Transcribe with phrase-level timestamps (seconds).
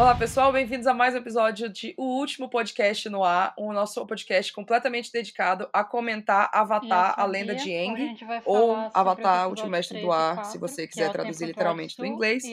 [0.00, 4.06] Olá, pessoal, bem-vindos a mais um episódio de O Último Podcast no Ar, o nosso
[4.06, 8.16] podcast completamente dedicado a comentar Avatar, a Lenda de Aang,
[8.46, 12.06] ou Avatar, o Último Mestre do Ar, 4, se você quiser é traduzir literalmente do
[12.06, 12.44] inglês.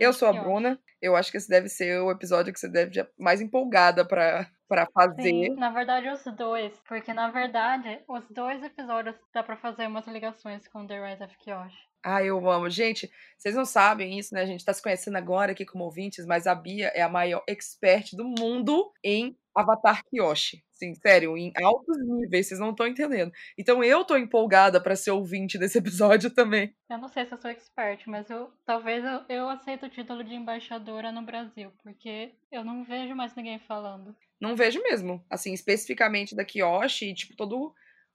[0.00, 2.92] Eu sou a Bruna, eu acho que esse deve ser o episódio que você deve
[2.92, 5.24] estar mais empolgada para para fazer.
[5.24, 10.06] Sim, na verdade os dois, porque na verdade os dois episódios dá para fazer umas
[10.06, 11.93] ligações com The Rise of Kyoshi.
[12.04, 12.68] Ah, eu amo.
[12.68, 14.42] Gente, vocês não sabem isso, né?
[14.42, 17.42] A gente tá se conhecendo agora aqui como ouvintes, mas a Bia é a maior
[17.48, 20.62] expert do mundo em Avatar Kyoshi.
[20.70, 23.32] Sim, sério, em altos níveis, vocês não estão entendendo.
[23.56, 26.74] Então eu tô empolgada para ser ouvinte desse episódio também.
[26.90, 30.22] Eu não sei se eu sou expert, mas eu talvez eu, eu aceito o título
[30.22, 34.14] de embaixadora no Brasil, porque eu não vejo mais ninguém falando.
[34.40, 35.24] Não vejo mesmo.
[35.30, 37.72] Assim, especificamente da Kyoshi, tipo, todo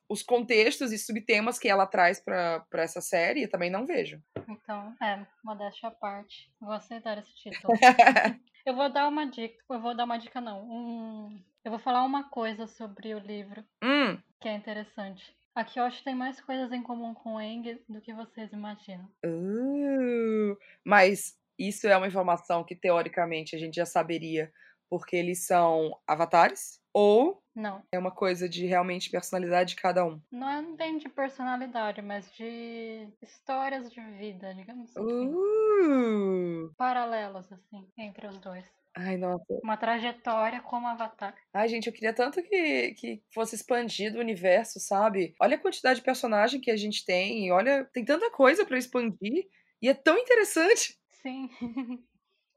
[0.10, 4.22] os contextos e subtemas que ela traz para essa série, eu também não vejo.
[4.48, 6.52] Então, é, modéstia à parte.
[6.60, 7.74] Vou aceitar esse título.
[8.66, 9.56] eu vou dar uma dica.
[9.70, 10.64] Eu vou dar uma dica, não.
[10.64, 14.18] Um, eu vou falar uma coisa sobre o livro hum.
[14.42, 15.38] que é interessante.
[15.54, 19.06] A Kyoshi tem mais coisas em comum com o Eng do que vocês imaginam.
[19.26, 24.52] Uh, mas isso é uma informação que, teoricamente, a gente já saberia
[24.90, 26.79] porque eles são avatares?
[26.94, 27.84] Ou não.
[27.92, 30.22] É uma coisa de realmente personalidade de cada um?
[30.32, 35.28] Não é bem de personalidade, mas de histórias de vida, digamos assim.
[35.28, 36.74] Uh!
[36.78, 38.66] Paralelos, assim, entre os dois.
[38.96, 39.44] Ai, nossa.
[39.64, 41.36] Uma trajetória como Avatar.
[41.54, 45.36] Ai, gente, eu queria tanto que, que fosse expandido o universo, sabe?
[45.40, 49.48] Olha a quantidade de personagem que a gente tem, olha, tem tanta coisa para expandir
[49.82, 50.98] e é tão interessante.
[51.22, 51.50] Sim.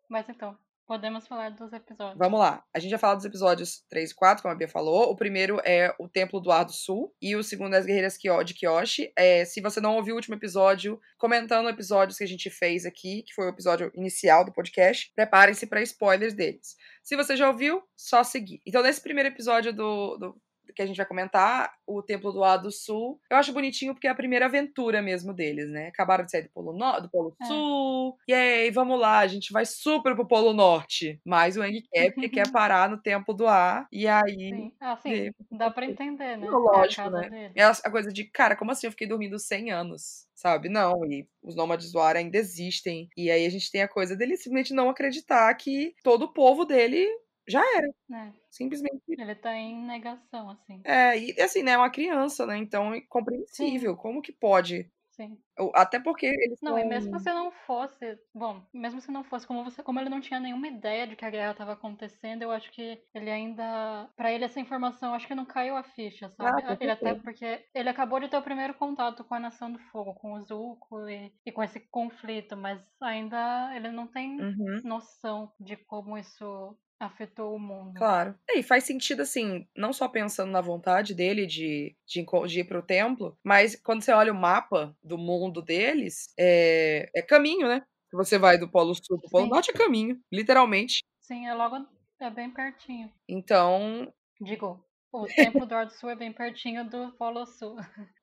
[0.08, 0.56] Mas então,
[0.92, 2.18] Podemos falar dos episódios.
[2.18, 2.62] Vamos lá.
[2.70, 5.10] A gente já falou dos episódios 3 e 4, como a Bia falou.
[5.10, 7.10] O primeiro é o Templo do Ar do Sul.
[7.18, 9.10] E o segundo é as Guerreiras de Kyoshi.
[9.16, 13.22] É, se você não ouviu o último episódio, comentando episódios que a gente fez aqui,
[13.22, 16.76] que foi o episódio inicial do podcast, preparem-se para spoilers deles.
[17.02, 18.60] Se você já ouviu, só seguir.
[18.66, 20.36] Então, nesse primeiro episódio do, do
[20.74, 23.20] que a gente vai comentar, o Templo do Lado Sul.
[23.30, 25.88] Eu acho bonitinho porque é a primeira aventura mesmo deles, né?
[25.88, 27.44] Acabaram de sair do Polo, no do Polo é.
[27.44, 28.16] Sul.
[28.26, 31.20] E aí, vamos lá, a gente vai super pro Polo Norte.
[31.24, 33.86] Mas o Andy quer porque quer parar no Templo do Ar.
[33.92, 34.50] E aí.
[34.50, 34.72] Sim.
[34.80, 35.30] Ah, sim.
[35.50, 36.48] Dá pra entender, né?
[36.48, 37.30] Lógico, é né?
[37.30, 37.52] Dele.
[37.54, 40.26] É a coisa de, cara, como assim eu fiquei dormindo 100 anos?
[40.42, 40.68] sabe?
[40.68, 43.08] Não, e os nômades do ar ainda existem.
[43.16, 46.64] E aí a gente tem a coisa dele simplesmente não acreditar que todo o povo
[46.64, 47.08] dele
[47.46, 47.86] já era.
[47.86, 48.41] É.
[48.52, 49.02] Simplesmente.
[49.08, 50.82] Ele tá em negação, assim.
[50.84, 51.72] É, e assim, né?
[51.72, 52.58] É uma criança, né?
[52.58, 53.92] Então é compreensível.
[53.94, 53.98] Sim.
[53.98, 54.90] Como que pode?
[55.12, 55.38] Sim.
[55.74, 56.58] Até porque eles.
[56.62, 58.18] Não, e mesmo se não fosse.
[58.34, 61.24] Bom, mesmo se não fosse, como você, como ele não tinha nenhuma ideia de que
[61.24, 64.10] a guerra estava acontecendo, eu acho que ele ainda.
[64.16, 66.62] para ele essa informação, acho que não caiu a ficha, sabe?
[66.64, 69.78] Ah, ele até porque ele acabou de ter o primeiro contato com a Nação do
[69.78, 74.80] Fogo, com o Zuko e, e com esse conflito, mas ainda ele não tem uhum.
[74.82, 77.94] noção de como isso afetou o mundo.
[77.94, 78.34] Claro.
[78.50, 82.82] E faz sentido, assim, não só pensando na vontade dele de, de, de ir pro
[82.82, 87.82] templo, mas quando você olha o mapa do mundo deles, é, é caminho, né?
[88.12, 89.50] Você vai do Polo Sul pro Polo Sim.
[89.50, 91.02] Norte é caminho, literalmente.
[91.20, 91.86] Sim, é logo.
[92.20, 93.10] É bem pertinho.
[93.28, 94.12] Então.
[94.40, 97.76] Digo, o Templo do Norte Sul é bem pertinho do Polo Sul.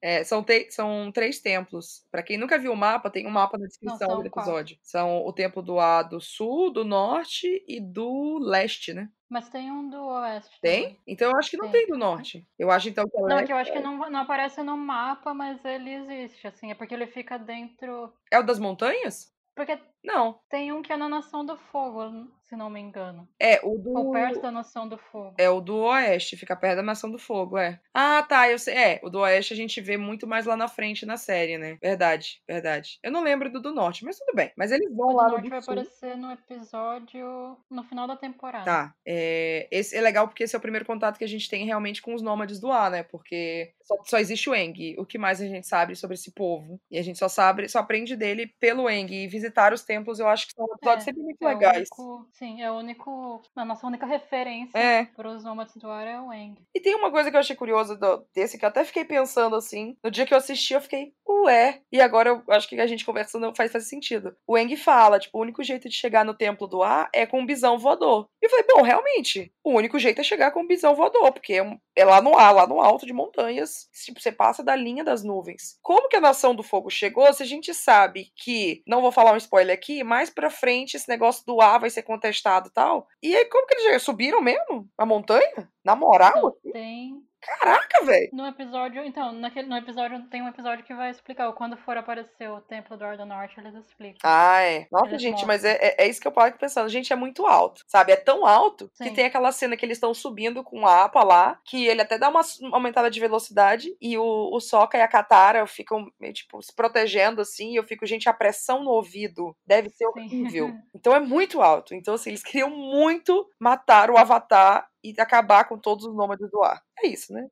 [0.00, 2.06] É, são, te, são três templos.
[2.10, 4.76] Para quem nunca viu o mapa, tem um mapa na descrição Não, do episódio.
[4.76, 4.88] Quatro.
[4.88, 9.08] São o templo do A do sul, do norte e do leste, né?
[9.28, 10.60] Mas tem um do oeste.
[10.60, 10.82] Tem?
[10.82, 11.00] Também.
[11.06, 12.46] Então eu acho que não tem, tem do norte.
[12.58, 15.34] Eu acho então que Não, é que eu acho que não, não aparece no mapa,
[15.34, 16.70] mas ele existe, assim.
[16.70, 18.12] É porque ele fica dentro.
[18.30, 19.34] É o das montanhas?
[19.56, 20.38] Porque não.
[20.48, 23.28] Tem um que é na Nação do Fogo, se não me engano.
[23.38, 23.92] É, o do.
[23.92, 25.34] Ou perto da Nação do Fogo.
[25.38, 27.80] É o do Oeste, fica perto da Nação do Fogo, é.
[27.92, 28.74] Ah, tá, eu sei.
[28.74, 31.76] É, o do Oeste a gente vê muito mais lá na frente na série, né?
[31.82, 32.98] Verdade, verdade.
[33.02, 34.52] Eu não lembro do do Norte, mas tudo bem.
[34.56, 35.74] Mas eles vão o lá do Norte no vai Sul.
[35.74, 38.64] aparecer no episódio no final da temporada.
[38.64, 38.94] Tá.
[39.04, 42.00] É, esse é legal porque esse é o primeiro contato que a gente tem realmente
[42.00, 43.02] com os nômades do ar, né?
[43.02, 44.94] Porque só, só existe o Eng.
[44.98, 46.80] O que mais a gente sabe sobre esse povo?
[46.90, 49.12] E a gente só sabe, só aprende dele pelo Eng.
[49.12, 51.88] E visitar os templos eu acho que são episódios é, sempre muito é legais.
[51.98, 53.42] Único, sim, é o único.
[53.54, 55.04] A nossa única referência é.
[55.04, 56.56] para os nômades do ar é o Eng.
[56.74, 59.56] E tem uma coisa que eu achei curiosa do, desse, que eu até fiquei pensando
[59.56, 59.96] assim.
[60.02, 61.80] No dia que eu assisti, eu fiquei, ué.
[61.90, 64.36] E agora eu acho que a gente conversando faz, faz sentido.
[64.46, 67.40] O Eng fala, tipo, o único jeito de chegar no templo do ar é com
[67.40, 68.28] um bisão voador.
[68.42, 71.54] E eu falei, bom, realmente, o único jeito é chegar com um bisão voador, porque
[71.54, 73.88] é, é lá no ar, lá no alto de montanhas.
[74.04, 75.78] Tipo, você passa da linha das nuvens.
[75.82, 77.32] Como que a Nação do Fogo chegou?
[77.32, 81.08] Se a gente sabe que, não vou falar um spoiler aqui, mais pra frente esse
[81.08, 83.08] negócio do ar vai ser contestado e tal.
[83.22, 84.88] E aí, como que eles subiram mesmo?
[84.96, 85.70] A montanha?
[85.84, 86.56] Na moral?
[86.72, 87.25] Tem.
[87.46, 88.28] Caraca, velho!
[88.32, 91.52] No episódio, então, naquele, no episódio tem um episódio que vai explicar.
[91.52, 94.18] Quando for aparecer o Templo do Ardo Norte, eles explicam.
[94.24, 94.86] Ah, é.
[94.90, 95.48] Nossa, eles gente, mostram.
[95.48, 96.88] mas é, é, é, isso que eu paro pensando.
[96.88, 98.12] Gente, é muito alto, sabe?
[98.12, 99.04] É tão alto Sim.
[99.04, 102.18] que tem aquela cena que eles estão subindo com a APA lá, que ele até
[102.18, 106.74] dá uma aumentada de velocidade e o, o Soca e a Katara ficam, tipo, se
[106.74, 107.72] protegendo assim.
[107.72, 110.72] E eu fico, gente, a pressão no ouvido deve ser horrível.
[110.94, 111.94] então é muito alto.
[111.94, 116.62] Então, assim, eles queriam muito matar o Avatar e acabar com todos os nômades do
[116.62, 116.82] ar.
[116.98, 117.48] É isso, né?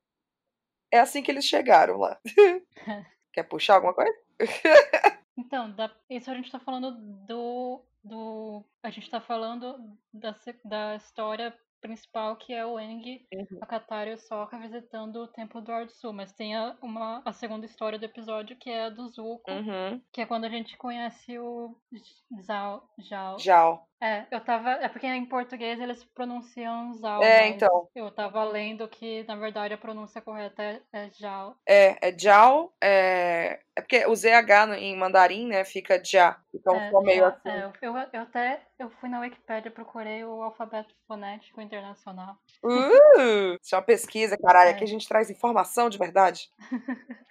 [0.91, 2.19] É assim que eles chegaram lá.
[3.33, 4.13] Quer puxar alguma coisa?
[5.37, 6.91] então, da, isso a gente tá falando
[7.25, 7.83] do.
[8.03, 9.77] do a gente tá falando
[10.13, 11.53] da, da história
[11.85, 13.59] principal, que é o Eng, uhum.
[13.61, 16.13] a Katara e o Sokka visitando o Templo do Sul.
[16.13, 20.01] Mas tem a, uma, a segunda história do episódio, que é a do Zuko, uhum.
[20.11, 21.77] que é quando a gente conhece o
[22.41, 22.89] Zhao.
[23.01, 23.39] Zhao.
[23.39, 23.87] Zhao.
[24.01, 24.71] É, eu tava.
[24.71, 27.23] É porque em português eles pronunciam Zhao.
[27.23, 27.87] É, então.
[27.95, 31.55] Eu tava lendo que, na verdade, a pronúncia correta é, é Zhao.
[31.65, 32.73] É, é Zhao.
[32.81, 36.37] É, é porque o ZH em mandarim, né, fica Já.
[36.53, 37.49] Então é, ficou meio já, assim.
[37.49, 42.37] É, eu, eu até eu fui na Wikipedia procurei o alfabeto fonético internacional.
[42.63, 43.57] Uh!
[43.61, 44.69] Isso é uma pesquisa, caralho.
[44.69, 44.71] É.
[44.73, 46.49] Aqui a gente traz informação de verdade.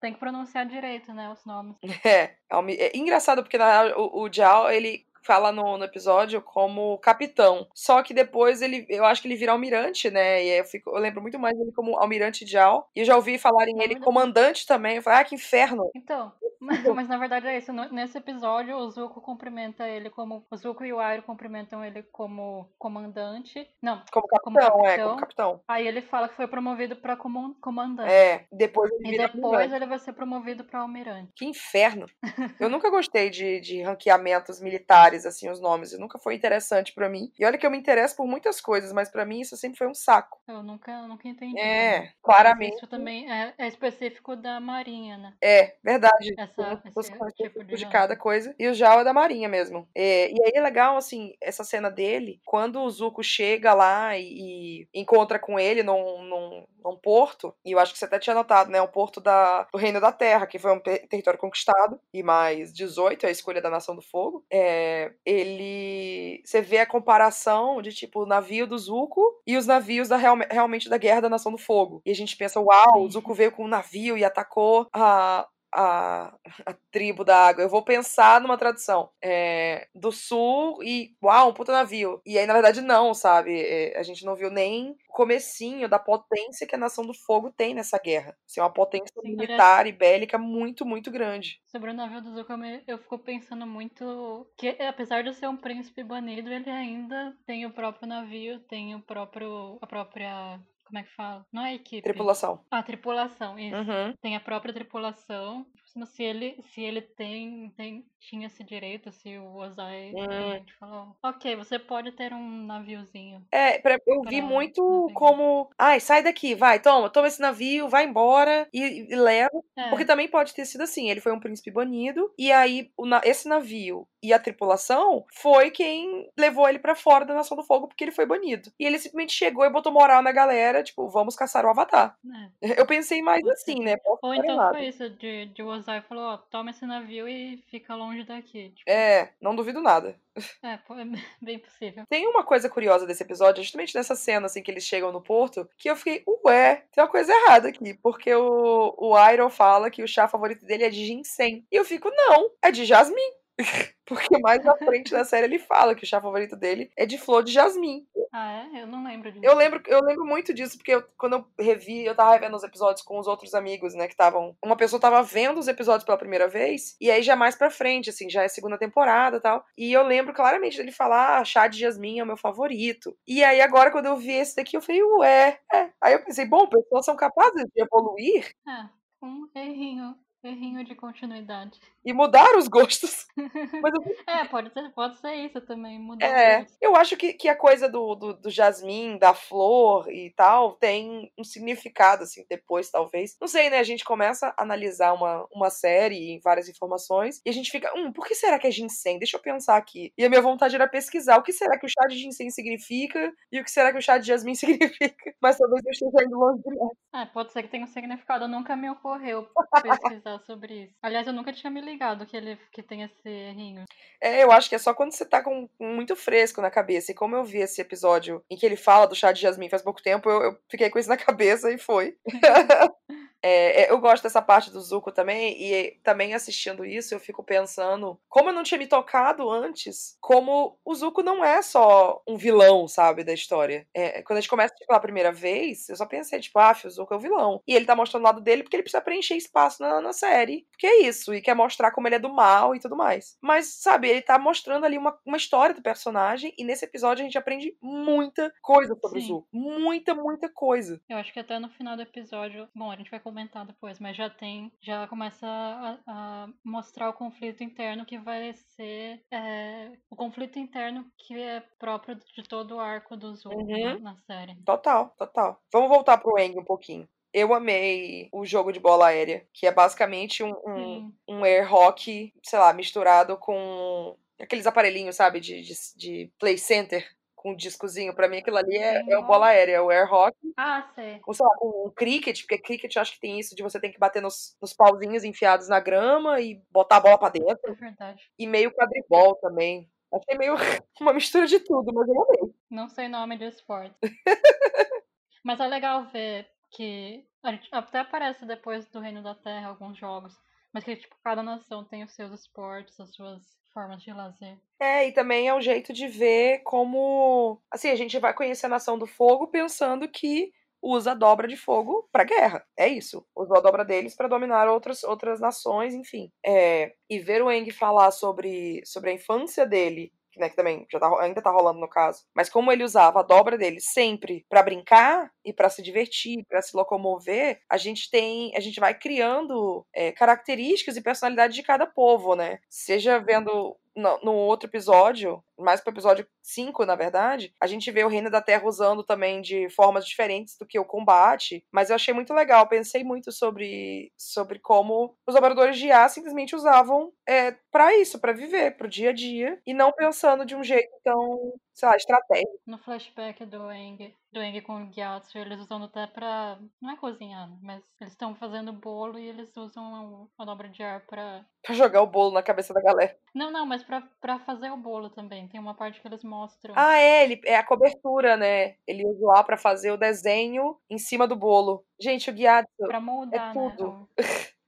[0.00, 1.76] Tem que pronunciar direito, né, os nomes.
[2.04, 6.96] É, é, é engraçado porque na, o, o Jiao, ele fala no, no, episódio como
[6.98, 7.68] capitão.
[7.74, 10.42] Só que depois ele, eu acho que ele vira almirante, né?
[10.42, 12.88] E eu, fico, eu lembro muito mais dele como almirante Jal.
[12.96, 14.96] E eu já ouvi falarem ele comandante também.
[14.96, 15.90] Eu falei, ah, que inferno.
[15.94, 17.72] Então, mas, mas, na verdade é isso.
[17.72, 20.46] Nesse episódio, o Zuko cumprimenta ele como.
[20.50, 23.68] O Zuko e o Airo cumprimentam ele como comandante.
[23.82, 24.86] Não, como capitão, como capitão.
[24.86, 25.60] é, como capitão.
[25.68, 28.10] Aí ele fala que foi promovido pra comandante.
[28.10, 29.74] É, depois ele E depois almirante.
[29.74, 31.32] ele vai ser promovido pra almirante.
[31.36, 32.06] Que inferno.
[32.58, 35.92] eu nunca gostei de, de ranqueamentos militares assim, os nomes.
[35.92, 37.32] E nunca foi interessante para mim.
[37.38, 39.86] E olha que eu me interesso por muitas coisas, mas para mim isso sempre foi
[39.86, 40.40] um saco.
[40.46, 41.58] Eu nunca, eu nunca entendi.
[41.58, 42.76] É, claramente.
[42.76, 45.34] Isso também é, é, específico da Marinha, né?
[45.42, 46.34] É, verdade.
[46.38, 48.54] Essa, esse tipo de, de cada coisa.
[48.58, 49.88] E o Jal é da Marinha mesmo.
[49.94, 54.86] É, e aí é legal, assim, essa cena dele, quando o Zuko chega lá e,
[54.92, 58.34] e encontra com ele num, num, num, porto, e eu acho que você até tinha
[58.34, 58.80] notado, né?
[58.80, 63.26] Um porto da, do Reino da Terra, que foi um território conquistado, e mais 18,
[63.26, 64.44] a escolha da Nação do Fogo.
[64.52, 66.42] É, ele.
[66.44, 70.36] Você vê a comparação de, tipo, o navio do Zuko e os navios da, real,
[70.50, 72.02] realmente da Guerra da Nação do Fogo.
[72.04, 76.34] E a gente pensa, uau, o Zuko veio com um navio e atacou a, a,
[76.66, 77.62] a, tribo da água.
[77.62, 82.20] Eu vou pensar numa tradução é, do sul e, uau, um puta navio.
[82.24, 83.60] E aí, na verdade, não, sabe?
[83.60, 87.52] É, a gente não viu nem o comecinho da potência que a Nação do Fogo
[87.56, 88.36] tem nessa guerra.
[88.46, 91.60] Assim, uma potência Sim, militar e bélica muito, muito grande.
[91.66, 92.52] Sobre o navio do Zuko,
[92.86, 97.72] eu fico pensando muito que, apesar de ser um príncipe banido, ele ainda tem o
[97.72, 101.46] próprio navio, tem o próprio, a própria como é que fala?
[101.52, 102.02] Não é equipe.
[102.02, 102.64] Tripulação.
[102.70, 103.76] Ah, tripulação, isso.
[103.76, 104.14] Uhum.
[104.20, 105.66] Tem a própria tripulação.
[106.06, 110.64] Se ele, se ele tem, tem tinha esse direito, se o Ozai hum.
[110.78, 113.44] falou, ok, você pode ter um naviozinho.
[113.50, 118.04] É, pra, eu vi muito como, ai, sai daqui, vai, toma, toma esse navio, vai
[118.04, 119.62] embora e, e leva.
[119.76, 119.88] É.
[119.88, 123.48] Porque também pode ter sido assim, ele foi um príncipe banido, e aí o, esse
[123.48, 128.02] navio e a tripulação foi quem levou ele para fora da Nação do Fogo porque
[128.02, 128.70] ele foi banido.
[128.78, 132.16] E ele simplesmente chegou e botou moral na galera, tipo, vamos caçar o Avatar.
[132.60, 132.68] É.
[132.80, 133.96] Eu pensei mais assim, né?
[134.22, 137.94] Ou então foi isso, de, de o Ozai falou, ó, toma esse navio e fica
[137.94, 138.70] longe daqui.
[138.70, 138.90] Tipo.
[138.90, 140.18] É, não duvido nada.
[140.62, 141.04] É, é
[141.40, 142.04] bem possível.
[142.08, 145.68] Tem uma coisa curiosa desse episódio, justamente nessa cena, assim, que eles chegam no porto,
[145.76, 150.02] que eu fiquei, ué, tem uma coisa errada aqui, porque o, o Iroh fala que
[150.02, 151.64] o chá favorito dele é de ginseng.
[151.70, 153.16] E eu fico, não, é de jasmim.
[154.06, 157.18] Porque mais na frente da série ele fala que o chá favorito dele é de
[157.18, 158.06] flor de jasmim.
[158.32, 158.82] Ah, é?
[158.82, 159.44] Eu não lembro disso.
[159.44, 162.62] Eu lembro, eu lembro muito disso, porque eu, quando eu revi, eu tava revendo os
[162.62, 164.56] episódios com os outros amigos, né, que estavam...
[164.64, 168.10] Uma pessoa tava vendo os episódios pela primeira vez, e aí já mais pra frente,
[168.10, 169.64] assim, já é segunda temporada e tal.
[169.76, 173.16] E eu lembro claramente dele falar, ah, chá de jasmim é o meu favorito.
[173.26, 175.90] E aí agora, quando eu vi esse daqui, eu falei, ué, é.
[176.00, 178.50] Aí eu pensei, bom, pessoas são capazes de evoluir.
[178.66, 178.88] É,
[179.22, 180.14] um errinho.
[180.42, 181.80] Errinho de continuidade.
[182.08, 183.26] E mudar os gostos.
[183.36, 184.34] eu...
[184.34, 187.86] É, pode ser, pode ser isso também, mudar é, Eu acho que, que a coisa
[187.86, 193.36] do, do, do, jasmim, da flor e tal, tem um significado, assim, depois, talvez.
[193.38, 193.78] Não sei, né?
[193.78, 197.92] A gente começa a analisar uma, uma série e várias informações, e a gente fica,
[197.94, 199.18] hum, por que será que é ginseng?
[199.18, 200.10] Deixa eu pensar aqui.
[200.16, 203.30] E a minha vontade era pesquisar o que será que o chá de ginseng significa
[203.52, 205.34] e o que será que o chá de jasmim significa.
[205.42, 206.96] Mas talvez eu esteja indo longe demais.
[207.14, 208.48] É, pode ser que tenha um significado.
[208.48, 209.46] Nunca me ocorreu
[209.82, 210.94] pesquisar sobre isso.
[211.02, 213.84] Aliás, eu nunca tinha me ligado ligado que ele que tem esse errinho.
[214.20, 217.10] É, eu acho que é só quando você tá com muito fresco na cabeça.
[217.10, 219.82] E como eu vi esse episódio em que ele fala do chá de jasmim faz
[219.82, 222.16] pouco tempo, eu, eu fiquei com isso na cabeça e foi.
[223.42, 227.42] É, é, eu gosto dessa parte do Zuko também, e também assistindo isso, eu fico
[227.42, 232.36] pensando como eu não tinha me tocado antes, como o Zuko não é só um
[232.36, 233.86] vilão, sabe, da história.
[233.94, 237.14] É, quando a gente começa pela primeira vez, eu só pensei, tipo, ah, o Zuko
[237.14, 237.62] é o vilão.
[237.66, 240.66] E ele tá mostrando o lado dele porque ele precisa preencher espaço na, na série.
[240.70, 243.36] Porque é isso, e quer mostrar como ele é do mal e tudo mais.
[243.40, 247.24] Mas, sabe, ele tá mostrando ali uma, uma história do personagem, e nesse episódio a
[247.24, 249.26] gente aprende muita coisa sobre Sim.
[249.26, 249.48] o Zuko.
[249.52, 251.00] Muita, muita coisa.
[251.08, 254.16] Eu acho que até no final do episódio, bom, a gente vai comentar depois, mas
[254.16, 260.16] já tem, já começa a, a mostrar o conflito interno que vai ser é, o
[260.16, 264.00] conflito interno que é próprio de todo o arco do Zuko uhum.
[264.00, 264.56] na série.
[264.64, 265.60] Total, total.
[265.72, 267.06] Vamos voltar pro Eng um pouquinho.
[267.32, 272.32] Eu amei o jogo de bola aérea, que é basicamente um, um, um air hockey,
[272.42, 277.06] sei lá, misturado com aqueles aparelhinhos, sabe, de, de, de play center
[277.48, 278.14] com um discozinho.
[278.14, 280.52] Pra mim, aquilo ali é, é o bola aérea, é o air hockey.
[280.56, 281.18] Ah, sei.
[281.20, 283.80] Com, sei lá, com um cricket, porque cricket eu acho que tem isso de você
[283.80, 287.58] tem que bater nos, nos pauzinhos enfiados na grama e botar a bola pra dentro.
[287.64, 288.22] É verdade.
[288.38, 289.90] E meio quadribol também.
[290.12, 290.54] Achei meio
[291.00, 292.54] uma mistura de tudo, mas eu amei.
[292.70, 293.96] Não sei nome de esporte.
[295.44, 297.26] mas é legal ver que
[297.72, 300.34] até aparece depois do Reino da Terra alguns jogos,
[300.72, 303.42] mas que tipo cada nação tem os seus esportes, as suas
[303.78, 304.58] formas de lazer.
[304.80, 307.60] É, e também é um jeito de ver como.
[307.70, 311.56] Assim, a gente vai conhecer a Nação do Fogo pensando que usa a dobra de
[311.56, 312.64] fogo para guerra.
[312.76, 313.24] É isso.
[313.36, 316.30] Usou a dobra deles para dominar outras, outras nações, enfim.
[316.44, 320.98] É, e ver o Eng falar sobre, sobre a infância dele né, que também já
[320.98, 324.62] tá, ainda tá rolando no caso, mas como ele usava a dobra dele sempre para
[324.62, 329.86] brincar e para se divertir, para se locomover, a gente tem, a gente vai criando
[329.94, 332.58] é, características e personalidade de cada povo, né?
[332.68, 338.04] Seja vendo no, no, outro episódio, mais pro episódio 5, na verdade, a gente vê
[338.04, 341.96] o Reino da Terra usando também de formas diferentes do que o combate, mas eu
[341.96, 347.56] achei muito legal, pensei muito sobre, sobre como os operadores de IA simplesmente usavam é,
[347.70, 351.54] para isso, para viver, pro dia a dia, e não pensando de um jeito tão
[351.78, 352.58] sei lá, estratégia.
[352.66, 356.58] No flashback do Eng, do Eng com o Gyatso, eles usam até pra.
[356.82, 361.06] Não é cozinhar, mas eles estão fazendo bolo e eles usam a dobra de ar
[361.06, 361.44] pra.
[361.62, 363.16] Pra jogar o bolo na cabeça da galera.
[363.32, 365.46] Não, não, mas pra, pra fazer o bolo também.
[365.46, 366.74] Tem uma parte que eles mostram.
[366.76, 368.74] Ah, é, ele, é a cobertura, né?
[368.84, 371.84] Ele usa lá pra fazer o desenho em cima do bolo.
[372.00, 372.68] Gente, o Gyatso.
[372.76, 373.92] Pra moldar, é tudo.
[373.92, 374.06] Né?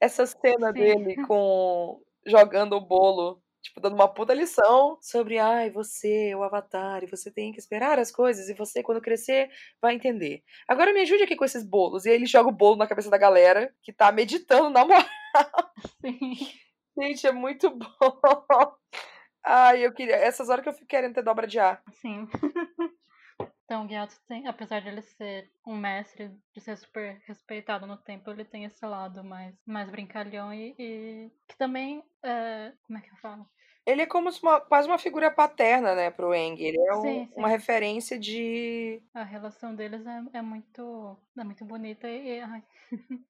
[0.00, 0.72] Essa cena Sim.
[0.74, 2.00] dele com.
[2.24, 7.30] jogando o bolo tipo, dando uma puta lição sobre, ai, você, o avatar, e você
[7.30, 10.42] tem que esperar as coisas, e você, quando crescer, vai entender.
[10.68, 12.04] Agora me ajude aqui com esses bolos.
[12.04, 15.04] E aí ele joga o bolo na cabeça da galera que tá meditando na moral.
[16.00, 16.36] Sim.
[16.96, 18.76] Gente, é muito bom.
[19.42, 20.16] Ai, eu queria.
[20.16, 21.82] Essas horas que eu fico querendo ter dobra de ar.
[22.00, 22.28] Sim.
[23.64, 27.96] Então, o Gyatso tem, apesar de ele ser um mestre, de ser super respeitado no
[27.96, 33.02] tempo, ele tem esse lado mais, mais brincalhão e, e que também, é, como é
[33.02, 33.48] que eu falo?
[33.86, 36.60] Ele é como uma, quase uma figura paterna, né, pro Eng.
[36.60, 37.32] Ele é um, sim, sim.
[37.36, 39.02] uma referência de...
[39.14, 42.40] A relação deles é, é muito é muito bonita e...
[42.40, 42.62] Ai,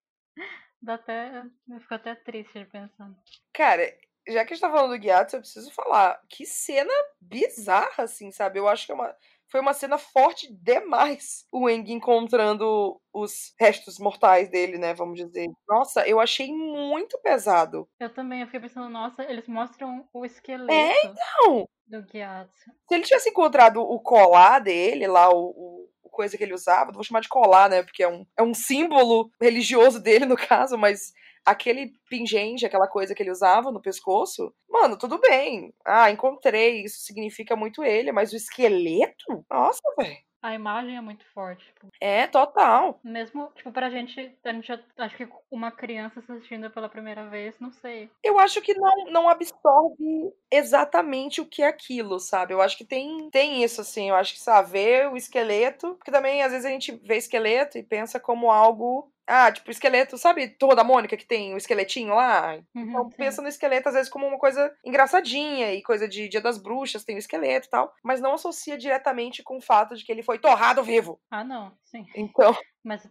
[0.82, 1.44] dá até...
[1.68, 3.10] Eu fico até triste de pensar.
[3.52, 3.82] Cara,
[4.28, 6.20] já que a gente tá falando do Gyatso, eu preciso falar.
[6.28, 8.58] Que cena bizarra, assim, sabe?
[8.58, 9.14] Eu acho que é uma
[9.50, 11.44] foi uma cena forte demais.
[11.52, 14.94] O Eng encontrando os restos mortais dele, né?
[14.94, 15.46] Vamos dizer.
[15.68, 17.88] Nossa, eu achei muito pesado.
[18.00, 20.72] Eu também, eu fiquei pensando, nossa, eles mostram o esqueleto.
[20.72, 21.68] É, então!
[21.86, 22.70] Do Gyatso.
[22.88, 27.02] Se ele tivesse encontrado o colar dele, lá, o, o coisa que ele usava, vou
[27.02, 27.82] chamar de colar, né?
[27.82, 31.12] Porque é um, é um símbolo religioso dele, no caso, mas
[31.44, 35.72] aquele pingente, aquela coisa que ele usava no pescoço, mano, tudo bem.
[35.84, 39.44] Ah, encontrei, isso significa muito ele, mas o esqueleto?
[39.50, 40.16] Nossa, velho.
[40.44, 41.64] A imagem é muito forte.
[41.64, 41.88] Tipo.
[41.98, 43.00] É, total.
[43.02, 47.72] Mesmo, tipo, pra gente, a gente acho que uma criança assistindo pela primeira vez, não
[47.72, 48.10] sei.
[48.22, 52.52] Eu acho que não, não absorve exatamente o que é aquilo, sabe?
[52.52, 54.10] Eu acho que tem, tem isso, assim.
[54.10, 57.78] Eu acho que, sabe, ver o esqueleto, porque também às vezes a gente vê esqueleto
[57.78, 62.14] e pensa como algo ah, tipo, esqueleto, sabe Turma da Mônica que tem o esqueletinho
[62.14, 62.58] lá?
[62.74, 63.16] Uhum, então sim.
[63.16, 67.04] pensa no esqueleto às vezes como uma coisa engraçadinha e coisa de Dia das Bruxas,
[67.04, 70.22] tem o esqueleto e tal, mas não associa diretamente com o fato de que ele
[70.22, 71.20] foi torrado vivo.
[71.30, 72.06] Ah, não, sim.
[72.14, 72.54] Então.
[72.84, 73.08] Mas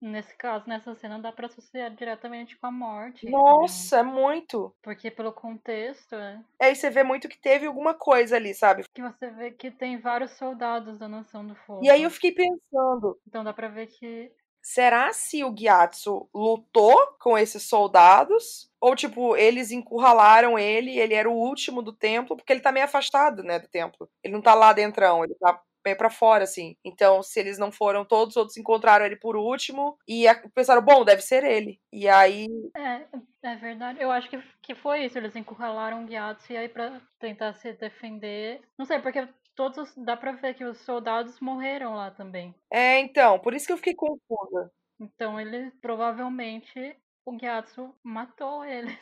[0.00, 3.28] nesse caso, nessa cena, dá pra associar diretamente com a morte.
[3.28, 4.08] Nossa, né?
[4.08, 4.74] é muito.
[4.82, 6.14] Porque pelo contexto.
[6.14, 6.40] É...
[6.60, 8.84] Aí você vê muito que teve alguma coisa ali, sabe?
[8.94, 11.84] Que você vê que tem vários soldados da Nação do Fogo.
[11.84, 13.18] E aí eu fiquei pensando.
[13.26, 18.70] Então dá pra ver que será se o Gyatso lutou com esses soldados?
[18.80, 22.86] Ou, tipo, eles encurralaram ele ele era o último do templo, porque ele tá meio
[22.86, 24.08] afastado, né, do templo.
[24.22, 26.76] Ele não tá lá dentro, ele tá bem para fora, assim.
[26.84, 30.24] Então, se eles não foram todos, outros encontraram ele por último e
[30.54, 31.80] pensaram, bom, deve ser ele.
[31.92, 32.46] E aí.
[32.76, 33.06] É,
[33.42, 34.00] é verdade.
[34.00, 35.18] Eu acho que, que foi isso.
[35.18, 38.60] Eles encurralaram o Gyatso e aí pra tentar se defender.
[38.78, 39.26] Não sei, porque
[39.60, 39.92] todos.
[39.94, 42.54] Dá pra ver que os soldados morreram lá também.
[42.70, 44.72] É, então, por isso que eu fiquei confusa.
[44.98, 48.96] Então, ele provavelmente o Gyatso matou eles.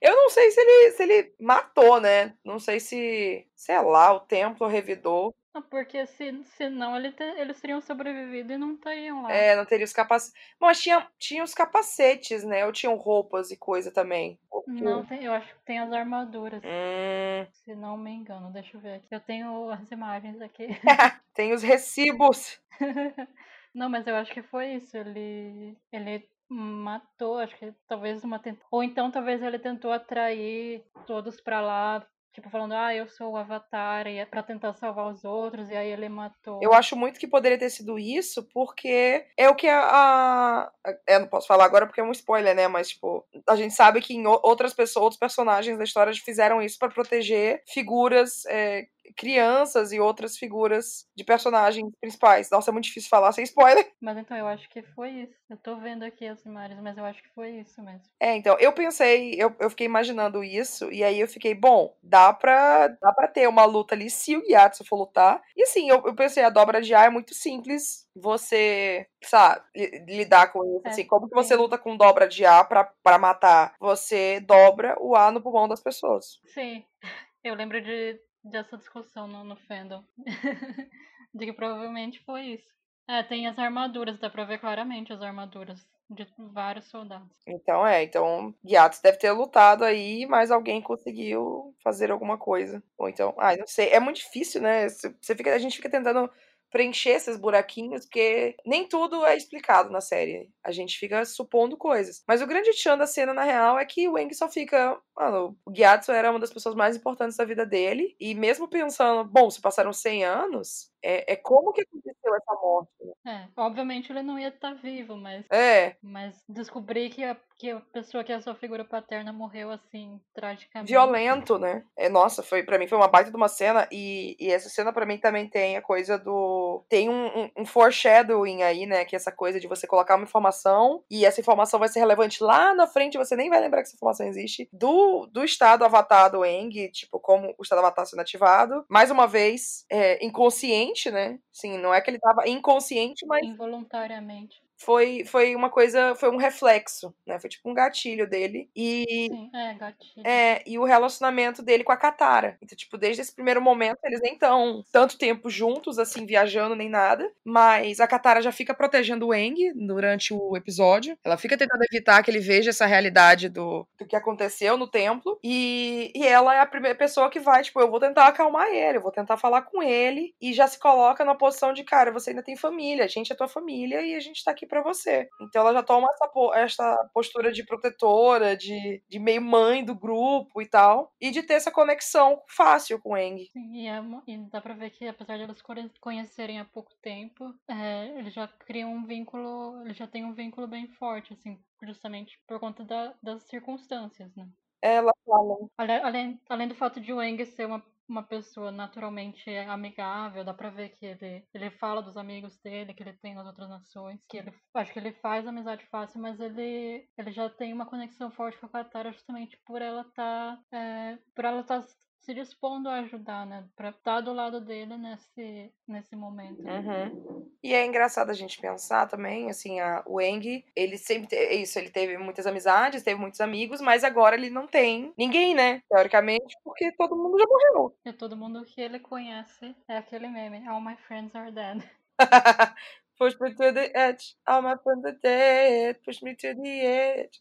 [0.00, 2.36] Eu não sei se ele, se ele matou, né?
[2.44, 5.34] Não sei se, sei lá, o templo revidou.
[5.68, 9.32] Porque se, senão ele te, eles teriam sobrevivido e não estariam lá.
[9.32, 10.34] É, não teria os capacetes.
[10.58, 12.64] Mas tinha, tinha os capacetes, né?
[12.64, 14.38] Ou tinham roupas e coisa também.
[14.66, 16.62] Não, tem, eu acho que tem as armaduras.
[16.64, 17.46] Hum.
[17.52, 19.08] Se não me engano, deixa eu ver aqui.
[19.10, 20.68] Eu tenho as imagens aqui.
[21.34, 22.58] tem os recibos.
[23.74, 24.96] não, mas eu acho que foi isso.
[24.96, 28.58] Ele, ele matou, acho que talvez uma tent...
[28.70, 33.36] ou então talvez ele tentou atrair todos para lá Tipo, falando, ah, eu sou o
[33.36, 36.60] Avatar, e é pra tentar salvar os outros, e aí ele matou.
[36.62, 39.80] Eu acho muito que poderia ter sido isso, porque é o que a.
[39.82, 40.72] a
[41.06, 42.66] eu não posso falar agora porque é um spoiler, né?
[42.68, 46.78] Mas, tipo, a gente sabe que em outras pessoas, outros personagens da história fizeram isso
[46.78, 52.50] para proteger figuras é, crianças e outras figuras de personagens principais.
[52.50, 53.90] Nossa, é muito difícil falar sem spoiler.
[54.00, 55.32] Mas então, eu acho que foi isso.
[55.48, 58.00] Eu tô vendo aqui as imagens, mas eu acho que foi isso mesmo.
[58.18, 62.32] É, então, eu pensei, eu, eu fiquei imaginando isso, e aí eu fiquei, bom, dá
[62.32, 65.42] pra, dá pra ter uma luta ali se o Gyatso for lutar.
[65.54, 69.62] E assim, eu, eu pensei, a dobra de ar é muito simples você, sabe,
[70.08, 70.86] lidar com isso.
[70.86, 73.74] É, assim, como que você luta com dobra de ar pra, pra matar?
[73.78, 76.40] Você dobra o ar no pulmão das pessoas.
[76.46, 76.84] Sim.
[77.44, 80.04] Eu lembro de dessa discussão no, no fandom.
[81.34, 82.72] de que provavelmente foi isso.
[83.08, 87.28] É, tem as armaduras, dá pra ver claramente as armaduras de vários soldados.
[87.46, 92.82] Então é, então Gyatso deve ter lutado aí, mas alguém conseguiu fazer alguma coisa.
[92.98, 94.88] Ou então, ai, não sei, é muito difícil, né?
[94.88, 96.30] Você fica, a gente fica tentando
[96.72, 100.50] preencher esses buraquinhos, porque nem tudo é explicado na série.
[100.64, 102.24] A gente fica supondo coisas.
[102.26, 104.98] Mas o grande tchan da cena, na real, é que o Eng só fica.
[105.14, 108.16] Mano, o Gyatso era uma das pessoas mais importantes da vida dele.
[108.18, 112.90] E mesmo pensando, bom, se passaram 100 anos, é, é como que aconteceu essa morte.
[113.24, 113.48] Né?
[113.54, 115.44] É, obviamente ele não ia estar vivo, mas.
[115.50, 115.96] É.
[116.02, 120.20] Mas descobrir que a que a pessoa que é a sua figura paterna morreu assim,
[120.34, 120.90] tragicamente.
[120.90, 121.84] Violento, né?
[121.96, 124.92] É, nossa, foi para mim foi uma baita de uma cena e, e essa cena
[124.92, 129.14] para mim também tem a coisa do tem um, um, um, foreshadowing aí, né, que
[129.14, 132.74] é essa coisa de você colocar uma informação e essa informação vai ser relevante lá
[132.74, 136.44] na frente, você nem vai lembrar que essa informação existe, do, do estado avatar do
[136.44, 138.84] Eng, tipo, como o estado avatar sendo ativado.
[138.88, 141.38] Mais uma vez, é, inconsciente, né?
[141.52, 146.36] Sim, não é que ele tava inconsciente, mas involuntariamente foi, foi uma coisa, foi um
[146.36, 147.38] reflexo, né?
[147.38, 148.68] Foi tipo um gatilho dele.
[148.74, 149.04] E.
[149.08, 150.26] Sim, é, gatilho.
[150.26, 152.58] É, e o relacionamento dele com a Katara.
[152.60, 156.88] Então, tipo, desde esse primeiro momento, eles nem estão tanto tempo juntos, assim, viajando nem
[156.88, 157.30] nada.
[157.44, 161.16] Mas a Katara já fica protegendo o Eng durante o episódio.
[161.24, 165.38] Ela fica tentando evitar que ele veja essa realidade do, do que aconteceu no templo.
[165.42, 168.98] E, e ela é a primeira pessoa que vai, tipo, eu vou tentar acalmar ele,
[168.98, 170.34] eu vou tentar falar com ele.
[170.40, 173.36] E já se coloca na posição de, cara, você ainda tem família, a gente é
[173.36, 175.28] tua família e a gente tá aqui para você.
[175.38, 180.62] Então ela já toma essa, essa postura de protetora, de, de meio mãe do grupo
[180.62, 183.50] e tal, e de ter essa conexão fácil com o Eng.
[183.54, 185.60] E, é, e dá pra ver que apesar de elas
[186.00, 190.66] conhecerem há pouco tempo, é, eles já criam um vínculo, eles já têm um vínculo
[190.66, 194.48] bem forte, assim, justamente por conta da, das circunstâncias, né?
[194.80, 195.56] Ela fala.
[196.02, 200.70] Além, além do fato de o Eng ser uma uma pessoa naturalmente amigável, dá pra
[200.70, 204.36] ver que ele, ele fala dos amigos dele, que ele tem nas outras nações, que
[204.36, 208.58] ele acho que ele faz amizade fácil, mas ele, ele já tem uma conexão forte
[208.58, 211.82] com a Katara justamente por ela tá, é, por ela tá
[212.22, 213.64] se dispondo a ajudar, né?
[213.74, 216.62] Pra estar do lado dele nesse, nesse momento.
[216.62, 217.50] Uhum.
[217.62, 221.78] E é engraçado a gente pensar também, assim, a, o Eng, ele sempre, é isso,
[221.78, 225.82] ele teve muitas amizades, teve muitos amigos, mas agora ele não tem ninguém, né?
[225.90, 227.96] Teoricamente, porque todo mundo já morreu.
[228.04, 231.82] E todo mundo que ele conhece é aquele meme, All My Friends Are Dead.
[233.22, 237.40] Push me to the edge, I'm up on the dead, push me to the edge.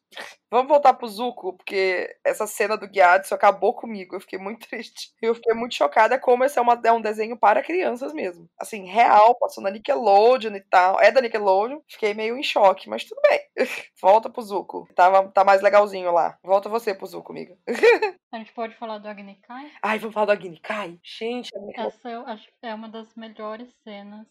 [0.52, 4.15] Vamos voltar pro Zuko, porque essa cena do Gyatso acabou comigo.
[4.15, 5.12] Eu fiquei muito triste.
[5.20, 8.48] Eu fiquei muito chocada como esse é, uma, é um desenho para crianças mesmo.
[8.60, 11.02] Assim, real, passou na Nickelodeon e tal.
[11.02, 11.80] É da Nickelodeon.
[11.89, 13.39] Fiquei meio em choque, mas tudo bem.
[14.00, 14.88] Volta pro Zuko.
[14.94, 16.38] Tava, tá mais legalzinho lá.
[16.44, 17.58] Volta você pro Zuko, amiga.
[18.32, 19.72] A gente pode falar do Agni Kai?
[19.82, 21.00] Ai, vamos falar do Agni Kai?
[21.04, 24.28] Gente, Essa eu acho que é uma das melhores cenas.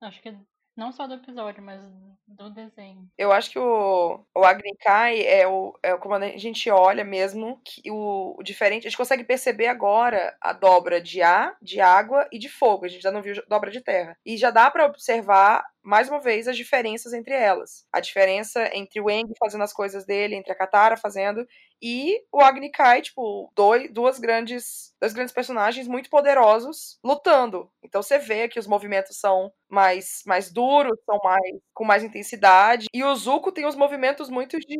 [0.00, 0.34] Acho que
[0.76, 1.80] Não só do episódio, mas
[2.26, 3.08] do desenho.
[3.16, 7.60] Eu acho que o, o Agni Kai é o, é como a gente olha mesmo
[7.64, 8.86] que o, o diferente.
[8.86, 12.84] A gente consegue perceber agora a dobra de ar, de água e de fogo.
[12.84, 14.16] A gente já não viu dobra de terra.
[14.24, 17.86] E já dá para observar mais uma vez, as diferenças entre elas.
[17.92, 21.46] A diferença entre o Eng fazendo as coisas dele, entre a Katara fazendo,
[21.82, 27.70] e o Agni Kai, tipo, dois, duas grandes, dois grandes personagens muito poderosos lutando.
[27.82, 32.86] Então você vê que os movimentos são mais, mais duros, são mais com mais intensidade.
[32.92, 34.78] E o Zuko tem os movimentos muito de.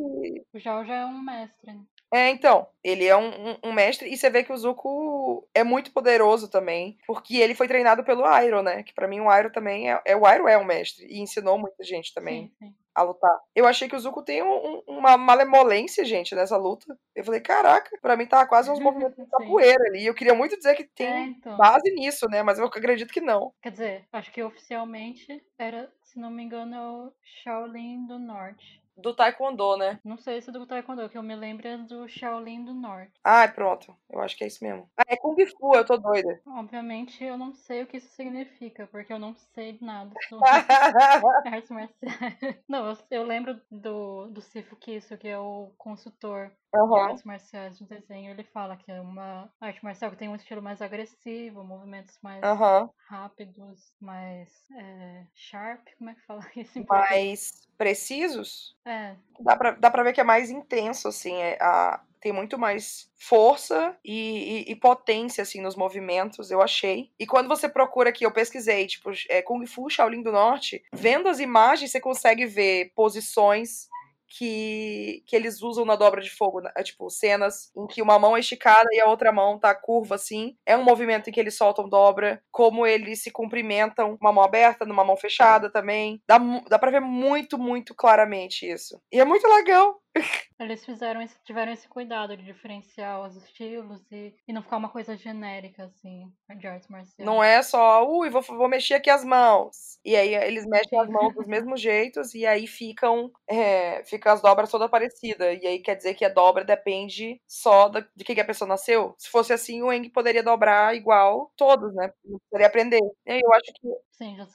[0.53, 1.79] O já é um mestre.
[2.13, 5.65] É, então, ele é um, um, um, mestre e você vê que o Zuko é
[5.65, 8.85] muito poderoso também, porque ele foi treinado pelo Iroh, né?
[8.85, 11.59] Que para mim o Iroh também é, é, o Iroh é um mestre e ensinou
[11.59, 12.53] muita gente também.
[12.61, 12.75] Sim, sim.
[12.95, 13.37] A lutar.
[13.57, 16.97] Eu achei que o Zuko tem um, uma malemolência, gente, nessa luta.
[17.13, 20.07] Eu falei, caraca, pra mim tava quase uns movimentos de capoeira ali.
[20.07, 21.57] Eu queria muito dizer que tem é, então.
[21.57, 22.45] base nisso, né?
[22.45, 23.53] Mas eu acredito que não.
[23.61, 27.13] Quer dizer, acho que oficialmente era, se não me engano, é o
[27.43, 29.99] Shaolin do Norte do Taekwondo, né?
[30.05, 33.13] Não sei se é do Taekwondo, que eu me lembro é do Shaolin do Norte.
[33.23, 33.95] Ah, pronto.
[34.11, 34.89] Eu acho que é isso mesmo.
[34.97, 36.41] Ah, é Kung Fu, eu tô doida.
[36.47, 40.49] Obviamente eu não sei o que isso significa, porque eu não sei nada sobre
[41.49, 42.59] artes marciais.
[42.69, 46.51] Não, eu, eu, lembro do, do Sifu Kiso, que é o consultor
[46.83, 46.95] uhum.
[46.97, 48.31] artes marciais do desenho.
[48.31, 52.43] Ele fala que é uma arte marcial que tem um estilo mais agressivo, movimentos mais
[52.43, 52.89] uhum.
[53.09, 56.85] rápidos, mais é, sharp, como é que fala isso?
[56.89, 58.77] Mais precisos?
[58.85, 59.17] É.
[59.41, 63.11] Dá pra, dá pra ver que é mais intenso, assim, é, a, tem muito mais
[63.19, 67.11] força e, e, e, potência, assim, nos movimentos, eu achei.
[67.19, 71.29] E quando você procura aqui, eu pesquisei, tipo, é, Kung Fu Shaolin do Norte, vendo
[71.29, 73.89] as imagens, você consegue ver posições
[74.37, 76.71] que, que eles usam na dobra de fogo, né?
[76.77, 80.17] é, tipo, cenas em que uma mão é esticada e a outra mão tá curva
[80.17, 80.57] assim.
[80.67, 84.85] É um movimento em que eles soltam dobra, como eles se cumprimentam, uma mão aberta,
[84.85, 86.21] numa mão fechada também.
[86.27, 89.01] Dá, dá pra ver muito, muito claramente isso.
[89.13, 90.01] E é muito legal.
[90.61, 94.89] Eles fizeram esse, tiveram esse cuidado de diferenciar os estilos e, e não ficar uma
[94.89, 97.27] coisa genérica, assim, de artes marciais.
[97.27, 99.99] Não é só, ui, vou, vou mexer aqui as mãos.
[100.05, 104.43] E aí eles mexem as mãos dos mesmos jeitos e aí ficam, é, ficam as
[104.43, 105.59] dobras todas parecidas.
[105.63, 109.15] E aí quer dizer que a dobra depende só da, de que a pessoa nasceu.
[109.19, 112.13] Se fosse assim, o Eng poderia dobrar igual todos, né?
[112.51, 113.01] Poderia aprender.
[113.27, 114.47] Eu acho que Sim, já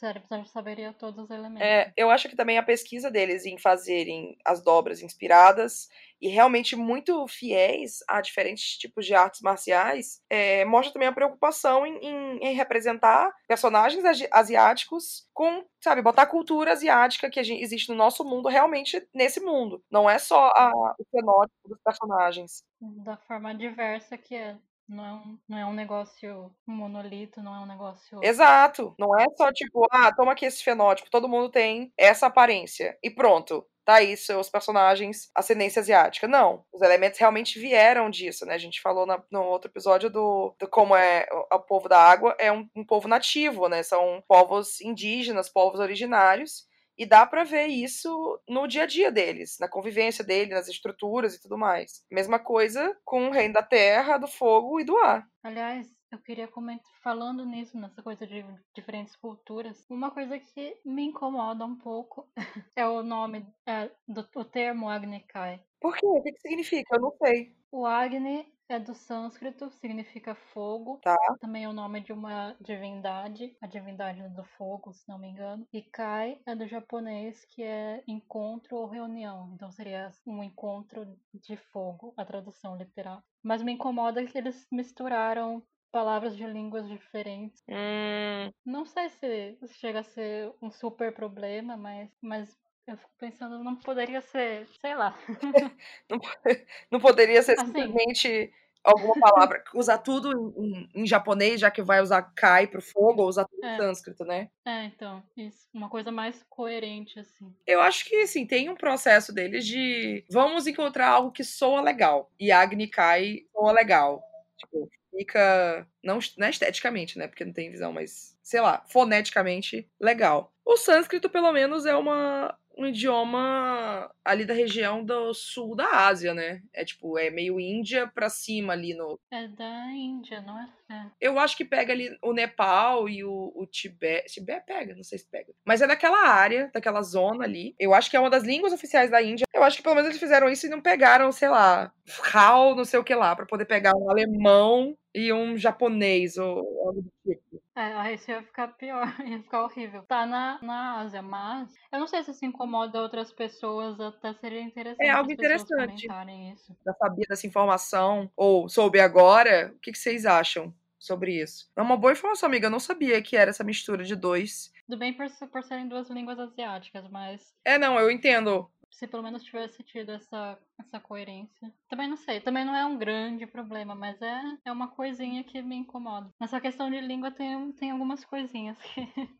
[0.45, 1.61] saberia todos os elementos.
[1.61, 5.89] É, eu acho que também a pesquisa deles em fazerem as dobras inspiradas
[6.21, 11.85] e realmente muito fiéis a diferentes tipos de artes marciais é, mostra também a preocupação
[11.85, 17.89] em, em, em, representar personagens asiáticos com, sabe, botar a cultura asiática que gente, existe
[17.89, 19.83] no nosso mundo realmente nesse mundo.
[19.89, 22.63] Não é só a, o fenótipo dos personagens.
[22.81, 24.57] Da forma diversa que é.
[24.87, 28.19] Não é, um, não é um negócio monolito, não é um negócio.
[28.23, 28.95] Exato.
[28.97, 32.97] Não é só tipo, ah, toma aqui esse fenótipo, todo mundo tem essa aparência.
[33.03, 36.27] E pronto tá aí seus personagens ascendência asiática.
[36.27, 38.53] Não, os elementos realmente vieram disso, né?
[38.53, 41.99] A gente falou na, no outro episódio do, do como é o, o povo da
[41.99, 43.83] água é um, um, povo nativo, né?
[43.83, 46.67] São povos indígenas, povos originários.
[46.97, 51.33] E dá para ver isso no dia a dia deles, na convivência deles, nas estruturas
[51.33, 52.03] e tudo mais.
[52.11, 55.25] Mesma coisa com o reino da terra, do fogo e do ar.
[55.41, 58.43] Aliás, eu queria comentar, falando nisso, nessa coisa de
[58.73, 62.27] diferentes culturas, uma coisa que me incomoda um pouco
[62.75, 65.63] é o nome, é, do o termo Agni Kai.
[65.79, 66.05] Por quê?
[66.05, 66.95] O que, que significa?
[66.95, 67.55] Eu não sei.
[67.71, 70.99] O Agni é do sânscrito, significa fogo.
[71.01, 71.17] Tá.
[71.39, 75.67] Também é o nome de uma divindade, a divindade do fogo, se não me engano.
[75.73, 79.51] E Kai é do japonês, que é encontro ou reunião.
[79.55, 83.23] Então seria um encontro de fogo, a tradução literal.
[83.43, 87.63] Mas me incomoda que eles misturaram palavras de línguas diferentes.
[87.67, 88.51] Hum.
[88.65, 93.75] Não sei se chega a ser um super problema, mas, mas eu fico pensando, não
[93.75, 95.17] poderia ser, sei lá.
[96.09, 96.19] não,
[96.91, 98.51] não poderia ser assim, simplesmente
[98.83, 103.27] alguma palavra, usar tudo em, em, japonês, já que vai usar kai pro fogo, ou
[103.27, 103.73] usar tudo é.
[103.73, 104.49] em sânscrito, né?
[104.65, 105.67] É, então, isso.
[105.73, 107.53] Uma coisa mais coerente, assim.
[107.67, 112.31] Eu acho que, assim, tem um processo deles de vamos encontrar algo que soa legal.
[112.39, 114.23] E Agni Kai soa legal.
[114.57, 115.87] Tipo, fica.
[116.03, 117.27] Não, não é esteticamente, né?
[117.27, 120.53] Porque não tem visão, mas, sei lá, foneticamente legal.
[120.65, 126.33] O sânscrito, pelo menos, é uma, um idioma ali da região do sul da Ásia,
[126.33, 126.61] né?
[126.73, 129.19] É tipo, é meio Índia pra cima ali no.
[129.29, 130.69] É da Índia, não é?
[130.89, 131.05] é.
[131.19, 134.35] Eu acho que pega ali o Nepal e o, o Tibete.
[134.35, 135.51] Tibete pega, não sei se pega.
[135.65, 137.75] Mas é daquela área, daquela zona ali.
[137.77, 139.45] Eu acho que é uma das línguas oficiais da Índia.
[139.53, 141.91] Eu acho que pelo menos eles fizeram isso e não pegaram, sei lá,
[142.33, 146.57] HAL, não sei o que lá, para poder pegar um alemão e um japonês ou
[146.87, 147.61] algo do tipo.
[147.75, 150.03] É, aí isso ia ficar pior, ia ficar horrível.
[150.03, 154.61] Tá na, na Ásia, mas eu não sei se isso incomoda outras pessoas, até seria
[154.61, 155.05] interessante.
[155.05, 156.07] É algo interessante.
[156.53, 156.75] Isso.
[156.85, 160.73] Já sabia dessa informação, ou soube agora, o que, que vocês acham?
[160.99, 161.71] sobre isso.
[161.75, 162.67] É uma boa informação, amiga.
[162.67, 164.71] Eu não sabia que era essa mistura de dois.
[164.85, 167.55] Tudo bem por, por serem duas línguas asiáticas, mas.
[167.63, 168.69] É, não, eu entendo.
[168.91, 171.73] Se pelo menos tivesse tido essa, essa coerência.
[171.87, 175.61] Também não sei, também não é um grande problema, mas é, é uma coisinha que
[175.61, 176.29] me incomoda.
[176.39, 179.01] Nessa questão de língua tem, tem algumas coisinhas que.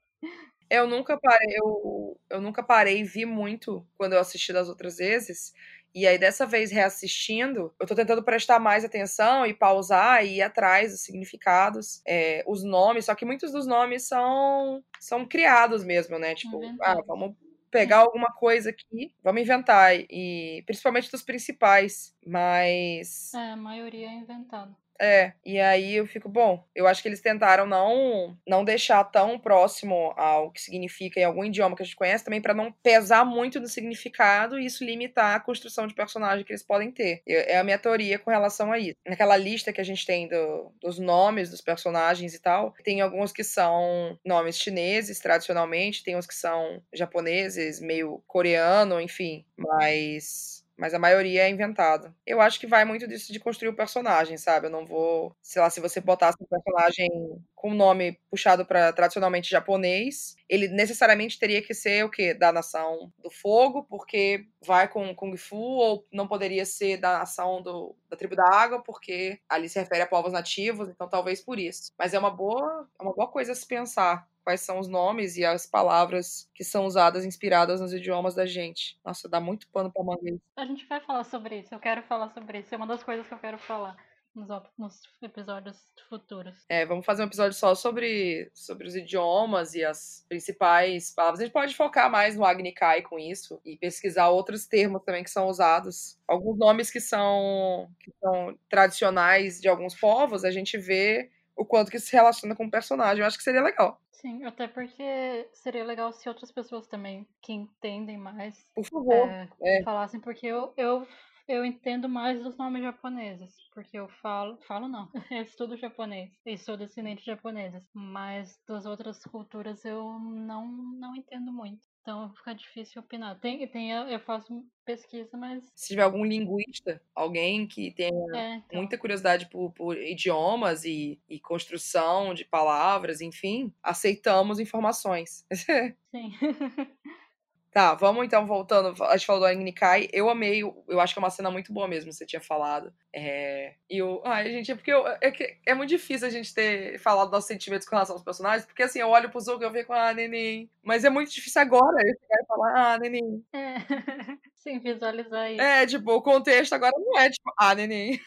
[0.71, 4.97] Eu nunca parei, eu, eu nunca parei e vi muito quando eu assisti das outras
[4.97, 5.51] vezes.
[5.93, 10.41] E aí, dessa vez, reassistindo, eu tô tentando prestar mais atenção e pausar e ir
[10.43, 16.19] atrás dos significados, é, os nomes, só que muitos dos nomes são, são criados mesmo,
[16.19, 16.35] né?
[16.35, 17.35] Tipo, ah, vamos
[17.69, 19.93] pegar alguma coisa aqui, vamos inventar.
[20.09, 23.33] E principalmente dos principais, mas.
[23.33, 24.75] É, a maioria é inventado.
[25.01, 29.39] É, e aí eu fico, bom, eu acho que eles tentaram não não deixar tão
[29.39, 33.23] próximo ao que significa em algum idioma que a gente conhece, também para não pesar
[33.25, 37.21] muito no significado e isso limitar a construção de personagem que eles podem ter.
[37.25, 38.95] É a minha teoria com relação a isso.
[39.07, 43.31] Naquela lista que a gente tem do, dos nomes dos personagens e tal, tem alguns
[43.31, 50.93] que são nomes chineses, tradicionalmente, tem uns que são japoneses, meio coreano, enfim, mas mas
[50.93, 52.13] a maioria é inventado.
[52.25, 54.67] Eu acho que vai muito disso de construir o personagem, sabe?
[54.67, 57.09] Eu não vou, sei lá, se você botasse um personagem
[57.55, 62.33] com um nome puxado para tradicionalmente japonês, ele necessariamente teria que ser o quê?
[62.33, 67.61] Da nação do fogo, porque vai com Kung Fu, ou não poderia ser da nação
[67.61, 71.59] do, da tribo da água, porque ali se refere a povos nativos, então talvez por
[71.59, 71.91] isso.
[71.97, 75.45] Mas é uma boa, é uma boa coisa se pensar quais são os nomes e
[75.45, 78.99] as palavras que são usadas inspiradas nos idiomas da gente.
[79.05, 80.41] Nossa, dá muito pano pra manga isso.
[80.55, 83.27] A gente vai falar sobre isso, eu quero falar sobre isso, é uma das coisas
[83.27, 83.95] que eu quero falar.
[84.35, 84.47] Nos,
[84.77, 86.63] nos episódios futuros.
[86.69, 91.39] É, vamos fazer um episódio só sobre, sobre os idiomas e as principais palavras.
[91.39, 95.23] A gente pode focar mais no Agni Kai com isso e pesquisar outros termos também
[95.23, 96.17] que são usados.
[96.27, 101.91] Alguns nomes que são, que são tradicionais de alguns povos, a gente vê o quanto
[101.91, 103.19] que se relaciona com o personagem.
[103.19, 104.01] Eu acho que seria legal.
[104.11, 109.49] Sim, até porque seria legal se outras pessoas também que entendem mais Por favor, é,
[109.61, 109.83] é.
[109.83, 111.07] falassem, porque eu, eu,
[111.47, 116.57] eu entendo mais dos nomes japoneses, porque eu falo, falo não, eu estudo japonês e
[116.57, 121.88] sou descendente de japoneses, mas das outras culturas eu não, não entendo muito.
[122.01, 123.39] Então fica difícil opinar.
[123.39, 125.63] Tem, tem, eu faço pesquisa, mas.
[125.75, 128.79] Se tiver algum linguista, alguém que tenha é, então...
[128.79, 135.45] muita curiosidade por, por idiomas e, e, construção de palavras, enfim, aceitamos informações.
[136.11, 136.33] Sim.
[137.71, 139.03] Tá, vamos então voltando.
[139.03, 140.07] A gente falou do Agni Kai.
[140.11, 142.91] Eu amei, eu acho que é uma cena muito boa mesmo, você tinha falado.
[143.13, 144.21] É, e o.
[144.25, 145.19] Ai, gente, é porque eu, é,
[145.67, 148.99] é muito difícil a gente ter falado nossos sentimentos com relação aos personagens, porque assim,
[148.99, 150.69] eu olho pro Zuko e eu fico, ah, neném.
[150.83, 153.45] Mas é muito difícil agora eu chegar e falar, ah, neném.
[153.53, 153.75] É.
[154.55, 155.61] Sim, visualizar isso.
[155.61, 158.19] É, tipo, o contexto agora não é tipo, ah, neném.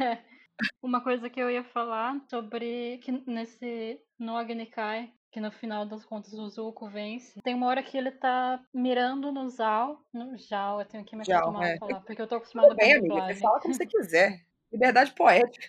[0.00, 0.18] É.
[0.80, 5.84] Uma coisa que eu ia falar sobre que nesse no Agni Kai, que no final
[5.84, 7.42] das contas o Zuko vence.
[7.42, 10.00] Tem uma hora que ele tá mirando no Zal.
[10.12, 11.74] No Zal, eu tenho que me acostumar é.
[11.74, 14.46] a falar, porque eu tô acostumada Tudo bem, amiga, você fala como você quiser.
[14.70, 15.66] Liberdade poética.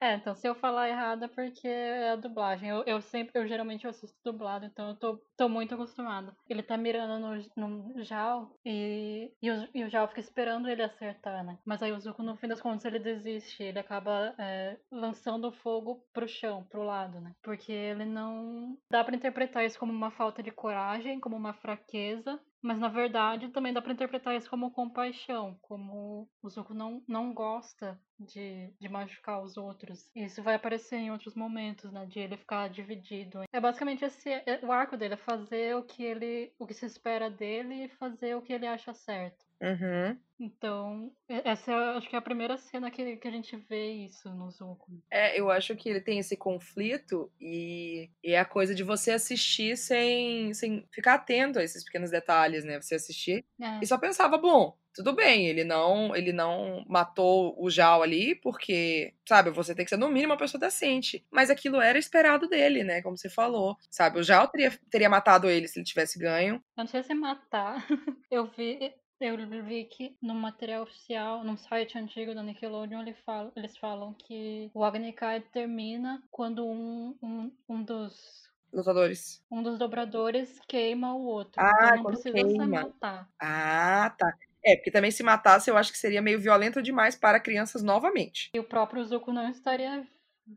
[0.00, 2.68] É, então se eu falar errado é porque é a dublagem.
[2.68, 6.34] Eu, eu sempre, eu geralmente assisto dublado, então eu tô, tô muito acostumada.
[6.48, 10.82] Ele tá mirando no, no Jal e, e, o, e o Jal fica esperando ele
[10.82, 11.58] acertar, né?
[11.64, 13.62] Mas aí o Zuko, no fim das contas, ele desiste.
[13.62, 17.34] Ele acaba é, lançando o fogo pro chão, pro lado, né?
[17.42, 18.76] Porque ele não.
[18.90, 23.48] Dá para interpretar isso como uma falta de coragem, como uma fraqueza, mas na verdade
[23.48, 28.88] também dá para interpretar isso como compaixão, como o Zuko não, não gosta de, de
[28.88, 30.10] machucar os outros.
[30.14, 32.06] Isso vai aparecer em outros momentos, né?
[32.06, 33.42] De ele ficar dividido.
[33.52, 36.52] É basicamente esse é, o arco dele, é fazer o que ele.
[36.58, 39.44] o que se espera dele e fazer o que ele acha certo.
[39.62, 40.18] Uhum.
[40.40, 44.28] Então, essa é, acho que é a primeira cena que, que a gente vê isso
[44.30, 44.90] no Zuko.
[45.08, 49.12] É, eu acho que ele tem esse conflito e, e é a coisa de você
[49.12, 52.80] assistir sem, sem ficar atento a esses pequenos detalhes, né?
[52.80, 53.78] Você assistir é.
[53.80, 59.14] e só pensava, bom, tudo bem, ele não ele não matou o Jal ali, porque,
[59.26, 61.24] sabe, você tem que ser no mínimo uma pessoa decente.
[61.30, 63.02] Mas aquilo era esperado dele, né?
[63.02, 63.76] Como você falou.
[63.90, 66.54] Sabe, o Jal teria, teria matado ele se ele tivesse ganho.
[66.76, 67.86] Eu não sei se matar.
[68.30, 68.92] Eu vi.
[69.20, 74.12] Eu vi que no material oficial, num site antigo da Nickelodeon, ele fala, eles falam
[74.14, 79.44] que o Agni Kai termina quando um, um, um dos lutadores.
[79.48, 81.62] Um dos dobradores queima o outro.
[81.62, 82.66] Ah, então não precisa queima.
[82.66, 83.28] matar.
[83.38, 84.34] Ah, tá.
[84.64, 88.50] É, porque também se matasse, eu acho que seria meio violento demais para crianças novamente.
[88.54, 90.06] E o próprio Zuko não estaria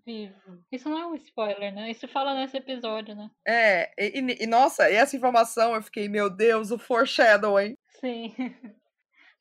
[0.06, 0.64] vivo.
[0.72, 1.92] Isso não é um spoiler, né?
[1.92, 3.30] Isso fala nesse episódio, né?
[3.48, 7.76] É, e, e nossa, e essa informação eu fiquei, meu Deus, o foreshadowing.
[8.00, 8.34] Sim.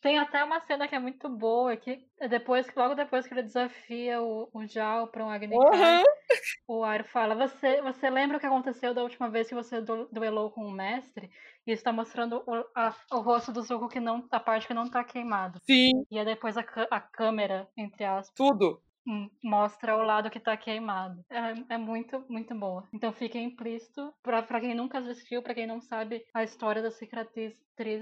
[0.05, 3.43] Tem até uma cena que é muito boa, que é depois, logo depois que ele
[3.43, 6.03] desafia o, o Jao pra um Agni uhum.
[6.67, 10.51] O Airo fala, você, você lembra o que aconteceu da última vez que você duelou
[10.51, 11.31] com o mestre?
[11.67, 14.91] E está mostrando o, a, o rosto do Zuko que não, a parte que não
[14.91, 15.59] tá queimado.
[15.65, 16.05] Sim.
[16.11, 18.35] E é depois a, a câmera, entre aspas.
[18.35, 18.83] Tudo
[19.43, 21.25] mostra o lado que tá queimado.
[21.31, 22.89] É, é muito, muito boa.
[22.93, 26.91] Então fica implícito, pra, pra quem nunca assistiu, pra quem não sabe a história da
[26.91, 27.55] cicatriz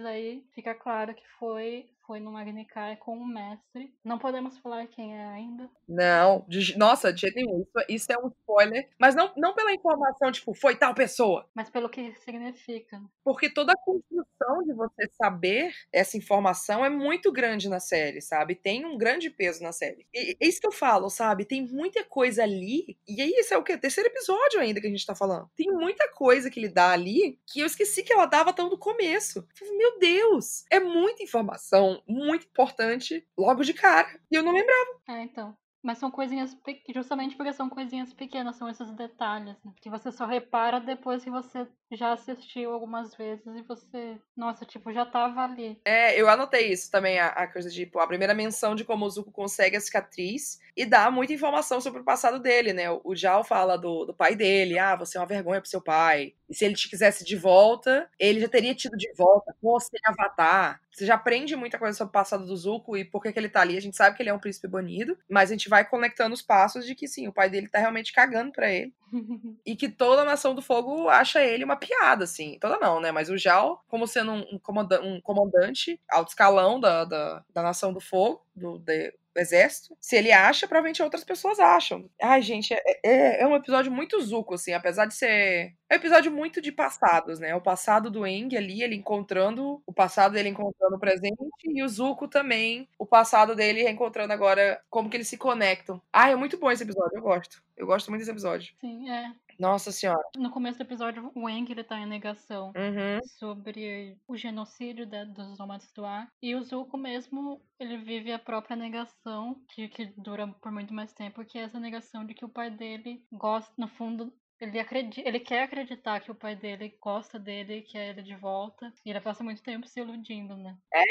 [0.05, 3.94] aí, fica claro que foi foi no Magnicai com um mestre.
[4.04, 5.68] Não podemos falar quem é ainda.
[5.88, 7.60] Não, de, nossa, de jeito nenhum.
[7.60, 8.88] Isso, isso, é um spoiler.
[8.98, 11.48] Mas não, não pela informação, tipo, foi tal pessoa.
[11.54, 13.00] Mas pelo que significa.
[13.24, 18.54] Porque toda a construção de você saber essa informação é muito grande na série, sabe?
[18.54, 20.06] Tem um grande peso na série.
[20.12, 21.44] E é isso que eu falo, sabe?
[21.44, 22.96] Tem muita coisa ali.
[23.06, 23.76] E aí, isso é o quê?
[23.76, 25.50] Terceiro episódio ainda que a gente tá falando.
[25.56, 28.78] Tem muita coisa que ele dá ali que eu esqueci que ela dava tão no
[28.78, 29.46] começo.
[29.76, 30.64] Meu Deus!
[30.70, 34.09] É muita informação muito importante logo de cara.
[34.31, 35.00] E eu não lembrava.
[35.09, 35.57] É, então.
[35.82, 36.56] Mas são coisinhas,
[36.94, 39.72] justamente porque são coisinhas pequenas, são esses detalhes, né?
[39.80, 44.92] que você só repara depois que você já assistiu algumas vezes e você, nossa, tipo,
[44.92, 45.78] já tava ali.
[45.84, 49.04] É, eu anotei isso também, a, a coisa de, tipo, a primeira menção de como
[49.04, 52.90] o Zuko consegue a cicatriz e dá muita informação sobre o passado dele, né?
[53.04, 56.34] O, Jal fala do, do pai dele, ah, você é uma vergonha pro seu pai.
[56.48, 59.96] E se ele te quisesse de volta, ele já teria tido de volta com você
[60.04, 60.80] Avatar.
[60.90, 63.48] Você já aprende muita coisa sobre o passado do Zuko e por que, que ele
[63.48, 63.76] tá ali.
[63.76, 66.42] A gente sabe que ele é um príncipe banido, mas a gente vai conectando os
[66.42, 68.92] passos de que sim, o pai dele tá realmente cagando para ele.
[69.64, 72.58] e que toda a Nação do Fogo acha ele uma piada, assim.
[72.61, 73.11] Toda não, né?
[73.11, 77.90] Mas o Jal, como sendo um, comandante, um comandante alto escalão da, da, da Nação
[77.90, 79.96] do Fogo, do, de, exército.
[80.00, 82.08] Se ele acha, provavelmente outras pessoas acham.
[82.20, 85.74] Ai, gente, é, é, é, um episódio muito zuco, assim, apesar de ser.
[85.88, 87.54] É um episódio muito de passados, né?
[87.54, 89.82] O passado do Eng ali, ele encontrando.
[89.86, 91.36] O passado dele encontrando o presente.
[91.64, 92.88] E o Zuko também.
[92.98, 96.00] O passado dele encontrando agora como que eles se conectam.
[96.12, 97.62] Ai, é muito bom esse episódio, eu gosto.
[97.76, 98.74] Eu gosto muito desse episódio.
[98.80, 99.32] Sim, é.
[99.58, 100.22] Nossa senhora.
[100.36, 103.20] No começo do episódio, o Eng ele tá em negação uhum.
[103.38, 106.28] sobre o genocídio da, dos nômades do ar.
[106.42, 111.12] E o Zuko mesmo, ele vive a própria negação, que, que dura por muito mais
[111.12, 114.32] tempo, que é essa negação de que o pai dele gosta, no fundo,
[114.62, 118.92] ele, acredita, ele quer acreditar que o pai dele gosta dele, quer ele de volta.
[119.05, 120.77] E ele passa muito tempo se iludindo, né?
[120.94, 121.03] É,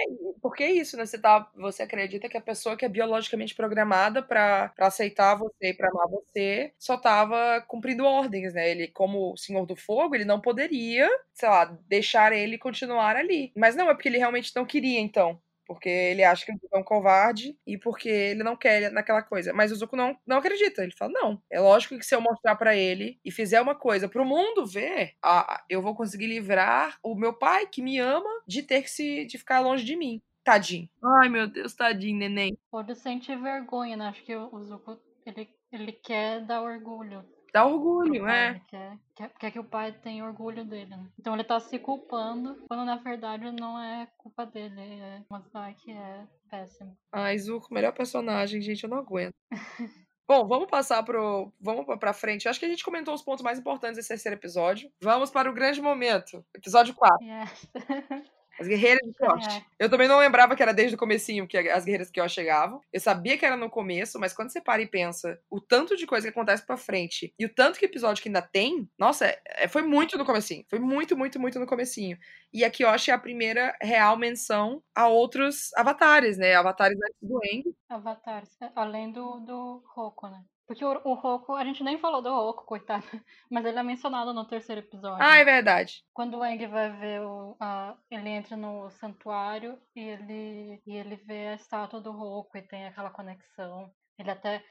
[0.42, 1.06] porque é isso, né?
[1.06, 5.74] Você, tá, você acredita que a pessoa que é biologicamente programada para aceitar você e
[5.74, 8.70] pra amar você só tava cumprindo ordens, né?
[8.70, 13.52] Ele, como Senhor do Fogo, ele não poderia, sei lá, deixar ele continuar ali.
[13.56, 15.42] Mas não, é porque ele realmente não queria, então.
[15.72, 19.22] Porque ele acha que o Zuko é um covarde e porque ele não quer naquela
[19.22, 19.54] coisa.
[19.54, 20.84] Mas o Zuko não, não acredita.
[20.84, 21.42] Ele fala: não.
[21.50, 25.14] É lógico que se eu mostrar para ele e fizer uma coisa pro mundo ver,
[25.24, 29.26] ah, eu vou conseguir livrar o meu pai, que me ama, de ter que se
[29.26, 30.22] de ficar longe de mim.
[30.44, 30.90] Tadinho.
[31.22, 32.58] Ai, meu Deus, tadinho, neném.
[32.70, 34.08] Pode sentir vergonha, né?
[34.08, 37.24] Acho que o Zuko, ele, ele quer dar orgulho
[37.54, 38.62] Dá orgulho, é.
[38.68, 41.06] Quer, quer, quer, que o pai tenha orgulho dele, né?
[41.20, 45.42] Então ele tá se culpando, quando na verdade não é culpa dele, é uma
[45.74, 46.98] que é péssimo.
[47.12, 49.34] Ai, Zuko, melhor personagem, gente, eu não aguento.
[50.28, 51.52] Bom, vamos passar pro.
[51.60, 52.48] Vamos pra frente.
[52.48, 54.90] Acho que a gente comentou os pontos mais importantes desse terceiro episódio.
[55.02, 56.46] Vamos para o grande momento.
[56.56, 57.18] Episódio 4.
[57.22, 57.68] Yes.
[58.60, 59.58] As guerreiras de Kyoshi.
[59.58, 59.64] É.
[59.80, 62.82] Eu também não lembrava que era desde o comecinho que as guerreiras de Kyoshi chegavam.
[62.92, 66.06] Eu sabia que era no começo, mas quando você para e pensa o tanto de
[66.06, 69.68] coisa que acontece pra frente e o tanto que episódio que ainda tem, nossa, é,
[69.68, 70.66] foi muito no comecinho.
[70.70, 72.18] Foi muito, muito, muito no comecinho.
[72.54, 76.56] E a Kyoshi é a primeira real menção a outros avatares, né?
[76.56, 77.64] Avatares antes do Eng.
[77.90, 80.44] Avatares, além do, do Roku, né?
[80.72, 83.04] Porque o, o Roku, a gente nem falou do Roku, coitado.
[83.52, 85.22] Mas ele é mencionado no terceiro episódio.
[85.22, 86.02] Ah, é verdade.
[86.14, 87.58] Quando o Aang vai ver o.
[87.60, 92.62] A, ele entra no santuário e ele, e ele vê a estátua do Roku e
[92.62, 93.92] tem aquela conexão.
[94.22, 94.64] Ele até.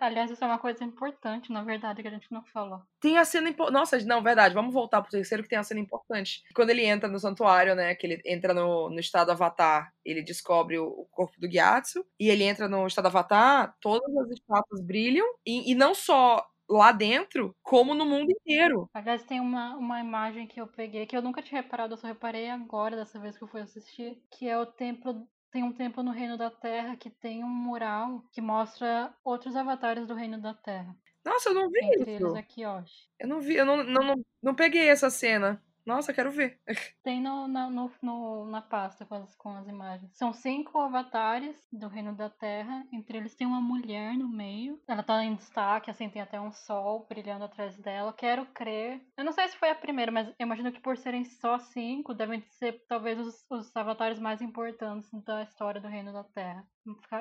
[0.00, 2.82] Aliás, isso é uma coisa importante, na verdade, que a gente não falou.
[3.00, 3.74] Tem a cena importante.
[3.74, 4.54] Nossa, não, verdade.
[4.54, 6.42] Vamos voltar pro terceiro que tem a cena importante.
[6.54, 7.94] Quando ele entra no santuário, né?
[7.94, 12.04] Que ele entra no, no estado avatar, ele descobre o, o corpo do Gyatso.
[12.20, 15.26] E ele entra no estado avatar, todas as estátuas brilham.
[15.46, 18.88] E, e não só lá dentro, como no mundo inteiro.
[18.94, 22.06] Aliás, tem uma, uma imagem que eu peguei, que eu nunca tinha reparado, eu só
[22.06, 26.02] reparei agora, dessa vez que eu fui assistir, que é o templo tem um templo
[26.02, 30.54] no Reino da Terra que tem um mural que mostra outros avatares do Reino da
[30.54, 30.96] Terra.
[31.24, 32.24] Nossa, eu não vi Entre isso.
[32.24, 32.82] Eles aqui, ó.
[33.20, 35.62] Eu não vi, eu não, não, não, não peguei essa cena.
[35.84, 36.60] Nossa, quero ver.
[37.02, 40.16] Tem no, na, no, no, na pasta com as, com as imagens.
[40.16, 42.86] São cinco avatares do Reino da Terra.
[42.92, 44.80] Entre eles tem uma mulher no meio.
[44.86, 48.12] Ela tá em destaque, assim, tem até um sol brilhando atrás dela.
[48.12, 49.00] Quero crer.
[49.16, 52.14] Eu não sei se foi a primeira, mas eu imagino que por serem só cinco,
[52.14, 56.64] devem ser talvez os, os avatares mais importantes da história do Reino da Terra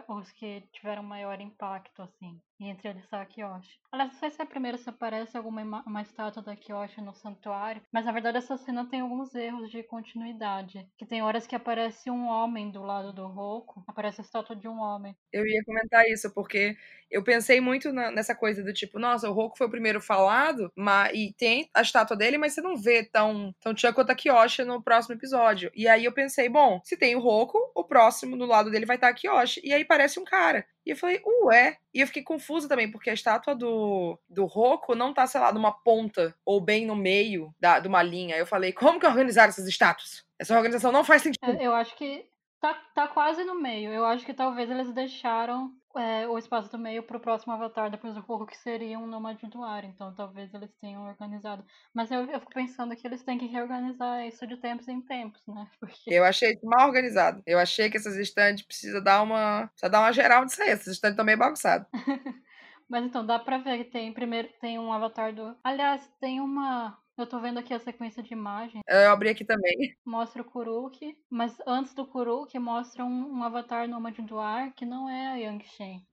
[0.07, 2.39] os que tiveram maior impacto, assim.
[2.59, 3.79] E entre eles está a Kyoshi.
[3.91, 7.13] Aliás, não sei se é a primeira se aparece alguma uma estátua da Kyoshi no
[7.13, 10.87] santuário, mas na verdade essa cena tem alguns erros de continuidade.
[10.97, 14.67] Que tem horas que aparece um homem do lado do Roku, aparece a estátua de
[14.67, 15.15] um homem.
[15.33, 16.77] Eu ia comentar isso, porque
[17.09, 20.71] eu pensei muito na, nessa coisa do tipo, nossa, o Roku foi o primeiro falado,
[20.75, 24.65] mas, e tem a estátua dele, mas você não vê tão, tão Chan quanto a
[24.65, 25.71] no próximo episódio.
[25.75, 28.95] E aí eu pensei, bom, se tem o Roku, o próximo do lado dele vai
[28.95, 29.50] estar a Kyoshi.
[29.63, 30.65] E aí parece um cara.
[30.85, 31.77] E eu falei, ué.
[31.93, 35.51] E eu fiquei confusa também, porque a estátua do, do Roku não tá, sei lá,
[35.51, 38.37] numa ponta ou bem no meio da, de uma linha.
[38.37, 40.25] Eu falei, como que organizaram essas estátuas?
[40.39, 41.59] Essa organização não faz sentido.
[41.59, 42.25] É, eu acho que
[42.59, 43.91] tá, tá quase no meio.
[43.91, 47.89] Eu acho que talvez eles deixaram é, o espaço do meio para o próximo avatar
[47.89, 49.83] depois do fogo, que seria um nômade do ar.
[49.83, 51.63] Então talvez eles tenham organizado.
[51.93, 55.41] Mas eu, eu fico pensando que eles têm que reorganizar isso de tempos em tempos,
[55.47, 55.67] né?
[55.79, 55.97] Porque...
[56.07, 57.41] Eu achei mal organizado.
[57.45, 59.67] Eu achei que essas estantes precisa dar uma.
[59.67, 60.69] Precisa dar uma geral disso aí.
[60.69, 61.87] Essas estantes estão meio bagunçadas.
[62.89, 65.55] Mas então, dá pra ver que tem primeiro tem um avatar do.
[65.63, 68.81] Aliás, tem uma eu tô vendo aqui a sequência de imagens.
[68.87, 69.95] Eu abri aqui também.
[70.05, 74.85] Mostra o Kuruki, mas antes do Kuruki mostra um, um avatar nômade do ar que
[74.85, 76.05] não é a Yang Shen.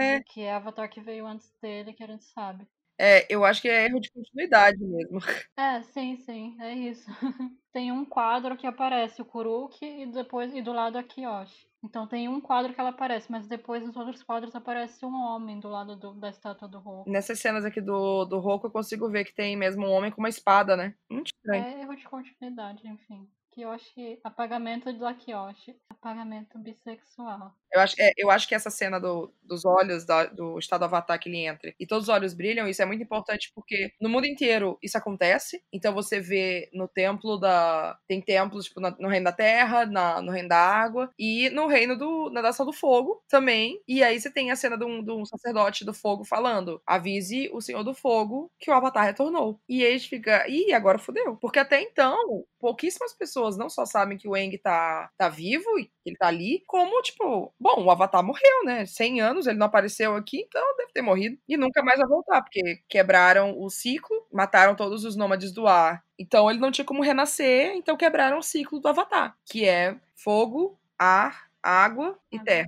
[0.00, 0.20] É.
[0.20, 2.66] Que é o avatar que veio antes dele, que a gente sabe.
[2.98, 5.20] É, eu acho que é erro de continuidade mesmo.
[5.56, 7.06] É, sim, sim, é isso.
[7.72, 11.69] Tem um quadro que aparece o Kuruki e depois e do lado a Kiyoshi.
[11.82, 15.58] Então tem um quadro que ela aparece, mas depois nos outros quadros aparece um homem
[15.58, 17.10] do lado do, da estátua do Roku.
[17.10, 20.20] Nessas cenas aqui do, do Roku eu consigo ver que tem mesmo um homem com
[20.20, 20.94] uma espada, né?
[21.10, 21.64] Muito estranho.
[21.64, 23.26] É erro de continuidade, enfim.
[23.50, 27.52] Kyoshi, apagamento do Akiyoshi, apagamento bissexual.
[27.72, 31.18] Eu acho, é, eu acho que essa cena do, dos olhos da, do estado avatar
[31.20, 34.26] que ele entra e todos os olhos brilham, isso é muito importante porque no mundo
[34.26, 35.62] inteiro isso acontece.
[35.72, 37.96] Então você vê no templo da.
[38.08, 41.96] Tem templos tipo, no Reino da Terra, na, no Reino da Água e no Reino
[41.96, 43.80] do, na Nação do Fogo também.
[43.86, 47.50] E aí você tem a cena de um, de um sacerdote do fogo falando: avise
[47.52, 49.60] o Senhor do Fogo que o avatar retornou.
[49.68, 51.36] E gente fica, ih, agora fodeu.
[51.36, 55.84] Porque até então, pouquíssimas pessoas não só sabem que o Eng tá, tá vivo e
[55.84, 58.86] que ele tá ali, como, tipo, bom, o Avatar morreu, né?
[58.86, 61.38] 100 anos, ele não apareceu aqui, então deve ter morrido.
[61.46, 66.02] E nunca mais vai voltar, porque quebraram o ciclo, mataram todos os nômades do ar.
[66.18, 70.78] Então ele não tinha como renascer, então quebraram o ciclo do Avatar, que é fogo,
[70.98, 72.66] ar, água e terra.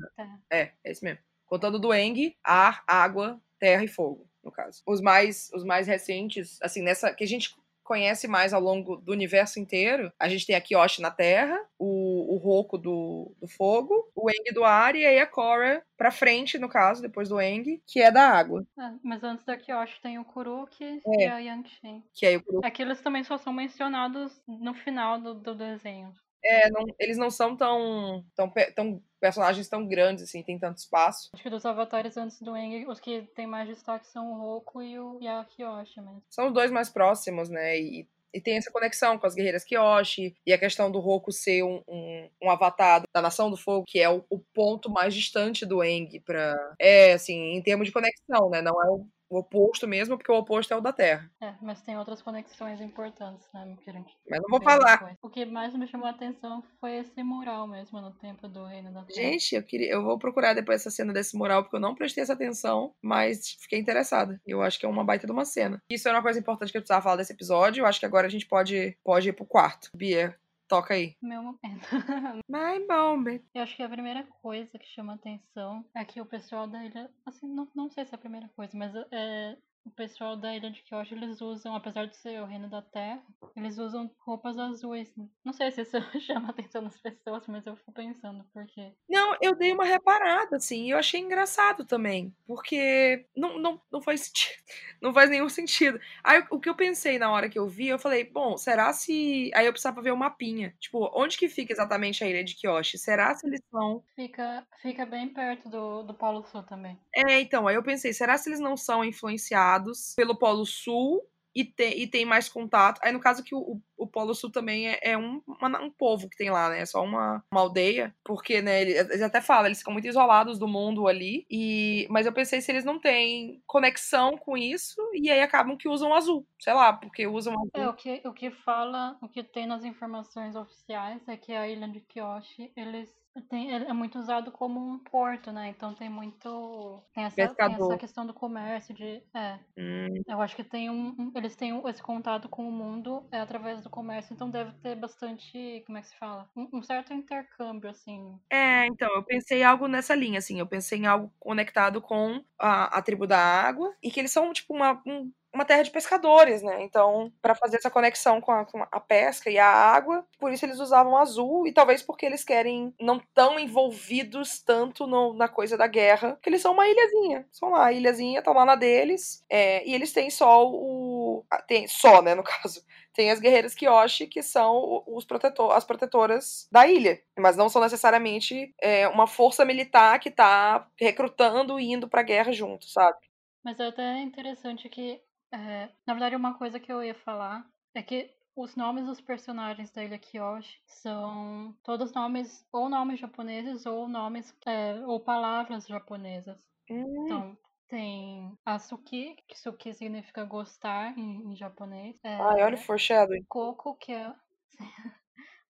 [0.51, 1.21] É, é esse mesmo.
[1.47, 4.83] Contando do Eng, ar, água, terra e fogo no caso.
[4.87, 7.55] Os mais, os mais recentes, assim, nessa que a gente
[7.93, 10.11] conhece mais ao longo do universo inteiro.
[10.19, 14.55] A gente tem a Kyoshi na Terra, o, o Roku do, do fogo, o Eng
[14.55, 18.11] do ar e aí a Korra pra frente, no caso, depois do Eng, que é
[18.11, 18.65] da água.
[18.79, 21.25] É, mas antes da Kyoshi tem o Kuruki é.
[21.25, 22.03] e a Yangshin.
[22.15, 22.67] Que é o Kuruki.
[22.67, 26.15] Aqueles também só são mencionados no final do, do desenho.
[26.45, 31.31] É, não, eles não são tão, tão, tão personagens tão grandes, assim, tem tanto espaço.
[31.33, 34.83] Acho que dos avatares antes do Eng, os que tem mais destaque são o Roku
[34.83, 36.23] e o Yakiyoshi mesmo.
[36.29, 37.79] São os dois mais próximos, né?
[37.79, 41.63] E, e tem essa conexão com as guerreiras Kyoshi, e a questão do Roku ser
[41.63, 45.65] um, um, um avatar da Nação do Fogo, que é o, o ponto mais distante
[45.65, 46.57] do Eng pra...
[46.79, 48.61] É, assim, em termos de conexão, né?
[48.61, 51.31] Não é o o oposto mesmo, porque o oposto é o da Terra.
[51.41, 54.99] É, mas tem outras conexões importantes, né, que a gente Mas não vou falar.
[54.99, 55.17] Depois.
[55.23, 58.93] O que mais me chamou a atenção foi esse mural mesmo no templo do Reino
[58.93, 59.17] da Terra.
[59.17, 62.23] Gente, eu queria, eu vou procurar depois essa cena desse mural, porque eu não prestei
[62.23, 64.39] essa atenção, mas fiquei interessada.
[64.47, 65.83] Eu acho que é uma baita de uma cena.
[65.89, 67.81] Isso é uma coisa importante que eu precisava falar desse episódio.
[67.81, 69.89] Eu acho que agora a gente pode, pode ir pro quarto.
[69.97, 70.37] Bia,
[70.73, 71.15] Toca aí.
[71.21, 71.87] Meu momento.
[72.49, 73.43] My moment.
[73.55, 77.11] Eu acho que a primeira coisa que chama atenção é que o pessoal da ilha.
[77.27, 80.71] Assim, não, não sei se é a primeira coisa, mas é, o pessoal da ilha
[80.71, 83.23] de Kyoto, eles usam, apesar de ser o reino da terra,
[83.57, 85.13] eles usam roupas azuis.
[85.45, 88.93] Não sei se isso chama a atenção das pessoas, mas eu fico pensando, porque...
[89.09, 94.01] Não, eu dei uma reparada, assim, e eu achei engraçado também, porque não, não, não
[94.01, 94.63] faz sentido,
[95.01, 95.99] não faz nenhum sentido.
[96.23, 99.51] Aí, o que eu pensei na hora que eu vi, eu falei, bom, será se...
[99.55, 102.55] Aí eu precisava ver o um mapinha, tipo, onde que fica exatamente a ilha de
[102.55, 102.99] Kyoshi?
[102.99, 104.03] Será se eles são...
[104.15, 106.99] Fica, fica bem perto do, do Polo Sul também.
[107.15, 109.72] É, então, aí eu pensei, será se eles não são influenciados
[110.17, 111.23] pelo Polo Sul
[111.55, 112.99] e tem, e tem mais contato.
[113.03, 116.29] Aí, no caso que o, o Polo Sul também é, é um, uma, um povo
[116.29, 116.81] que tem lá, né?
[116.81, 118.15] É só uma, uma aldeia.
[118.25, 121.47] Porque, né, eles, eles até falam, eles ficam muito isolados do mundo ali.
[121.51, 125.89] E, mas eu pensei se eles não têm conexão com isso, e aí acabam que
[125.89, 126.47] usam azul.
[126.59, 127.71] Sei lá, porque usam azul.
[127.75, 131.69] É, o que, o que fala, o que tem nas informações oficiais é que a
[131.69, 135.69] ilha de Kyoshi, eles tem, é muito usado como um porto, né?
[135.69, 137.03] Então tem muito.
[137.15, 139.23] Tem essa, tem essa questão do comércio, de.
[139.35, 139.59] É.
[139.79, 140.23] Hum.
[140.29, 141.33] Eu acho que tem um.
[141.35, 145.83] Eles têm esse contato com o mundo é, através do comércio, então deve ter bastante.
[145.87, 146.49] Como é que se fala?
[146.55, 148.39] Um, um, certo intercâmbio, assim.
[148.51, 150.59] É, então, eu pensei algo nessa linha, assim.
[150.59, 154.53] Eu pensei em algo conectado com a, a tribo da água e que eles são,
[154.53, 156.83] tipo, uma, um uma terra de pescadores, né?
[156.83, 160.65] Então, para fazer essa conexão com a, com a, pesca e a água, por isso
[160.65, 165.77] eles usavam azul e talvez porque eles querem não tão envolvidos tanto no, na coisa
[165.77, 169.45] da guerra, que eles são uma ilhazinha, são lá, a ilhazinha, estão lá na deles,
[169.51, 172.83] é, e eles têm só o tem só, né, no caso,
[173.13, 177.83] tem as guerreiras Kyoshi, que são os protetor, as protetoras da ilha, mas não são
[177.83, 183.19] necessariamente é, uma força militar que tá recrutando e indo pra guerra junto, sabe?
[183.63, 185.21] Mas é até interessante que
[185.53, 189.91] é, na verdade, uma coisa que eu ia falar é que os nomes dos personagens
[189.91, 196.63] da Ilha Kyoshi são todos nomes, ou nomes japoneses, ou nomes, é, ou palavras japonesas.
[196.91, 197.25] Hum.
[197.25, 202.19] Então, tem Asuki, que Suki significa gostar em, em japonês.
[202.25, 203.45] É, Ai, olha o foreshadowing.
[203.49, 204.35] Koko, que é.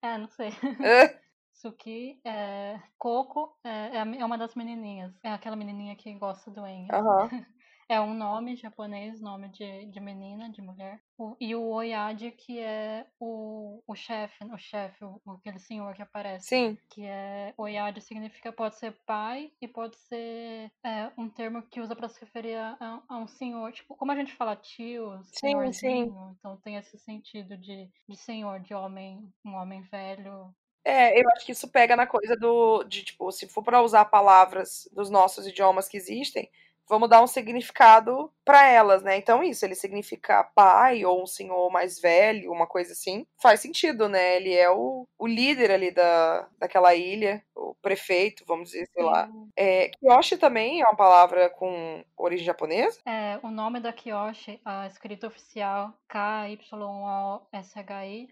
[0.01, 0.49] é, não sei.
[0.81, 1.21] É.
[1.53, 5.13] Suki, é, Coco é, é uma das menininhas.
[5.23, 6.89] É aquela menininha que gosta do Enya.
[6.93, 7.29] Uhum.
[7.87, 11.01] É um nome japonês, nome de, de menina, de mulher.
[11.17, 16.01] O, e o Oyade, que é o, o chefe, o chefe, o, aquele senhor que
[16.01, 16.47] aparece.
[16.47, 16.77] Sim.
[16.89, 17.53] Que é.
[17.57, 22.19] Oyade significa, pode ser pai e pode ser é, um termo que usa para se
[22.19, 23.71] referir a, a, um senhor.
[23.71, 26.13] Tipo, como a gente fala tio, sim, sim.
[26.37, 30.53] então tem esse sentido de, de senhor, de homem, um homem velho,
[30.85, 34.03] é, eu acho que isso pega na coisa do de tipo, se for para usar
[34.05, 36.49] palavras dos nossos idiomas que existem,
[36.87, 39.17] vamos dar um significado para elas, né?
[39.17, 44.09] Então, isso, ele significa pai ou um senhor mais velho, uma coisa assim, faz sentido,
[44.09, 44.35] né?
[44.35, 49.29] Ele é o, o líder ali da, daquela ilha, o prefeito, vamos dizer, sei lá.
[49.55, 52.99] É, Kiyoshi também é uma palavra com origem japonesa?
[53.05, 56.67] É, o nome da Kiyoshi, a escrita oficial K-Y-O-S-H-I,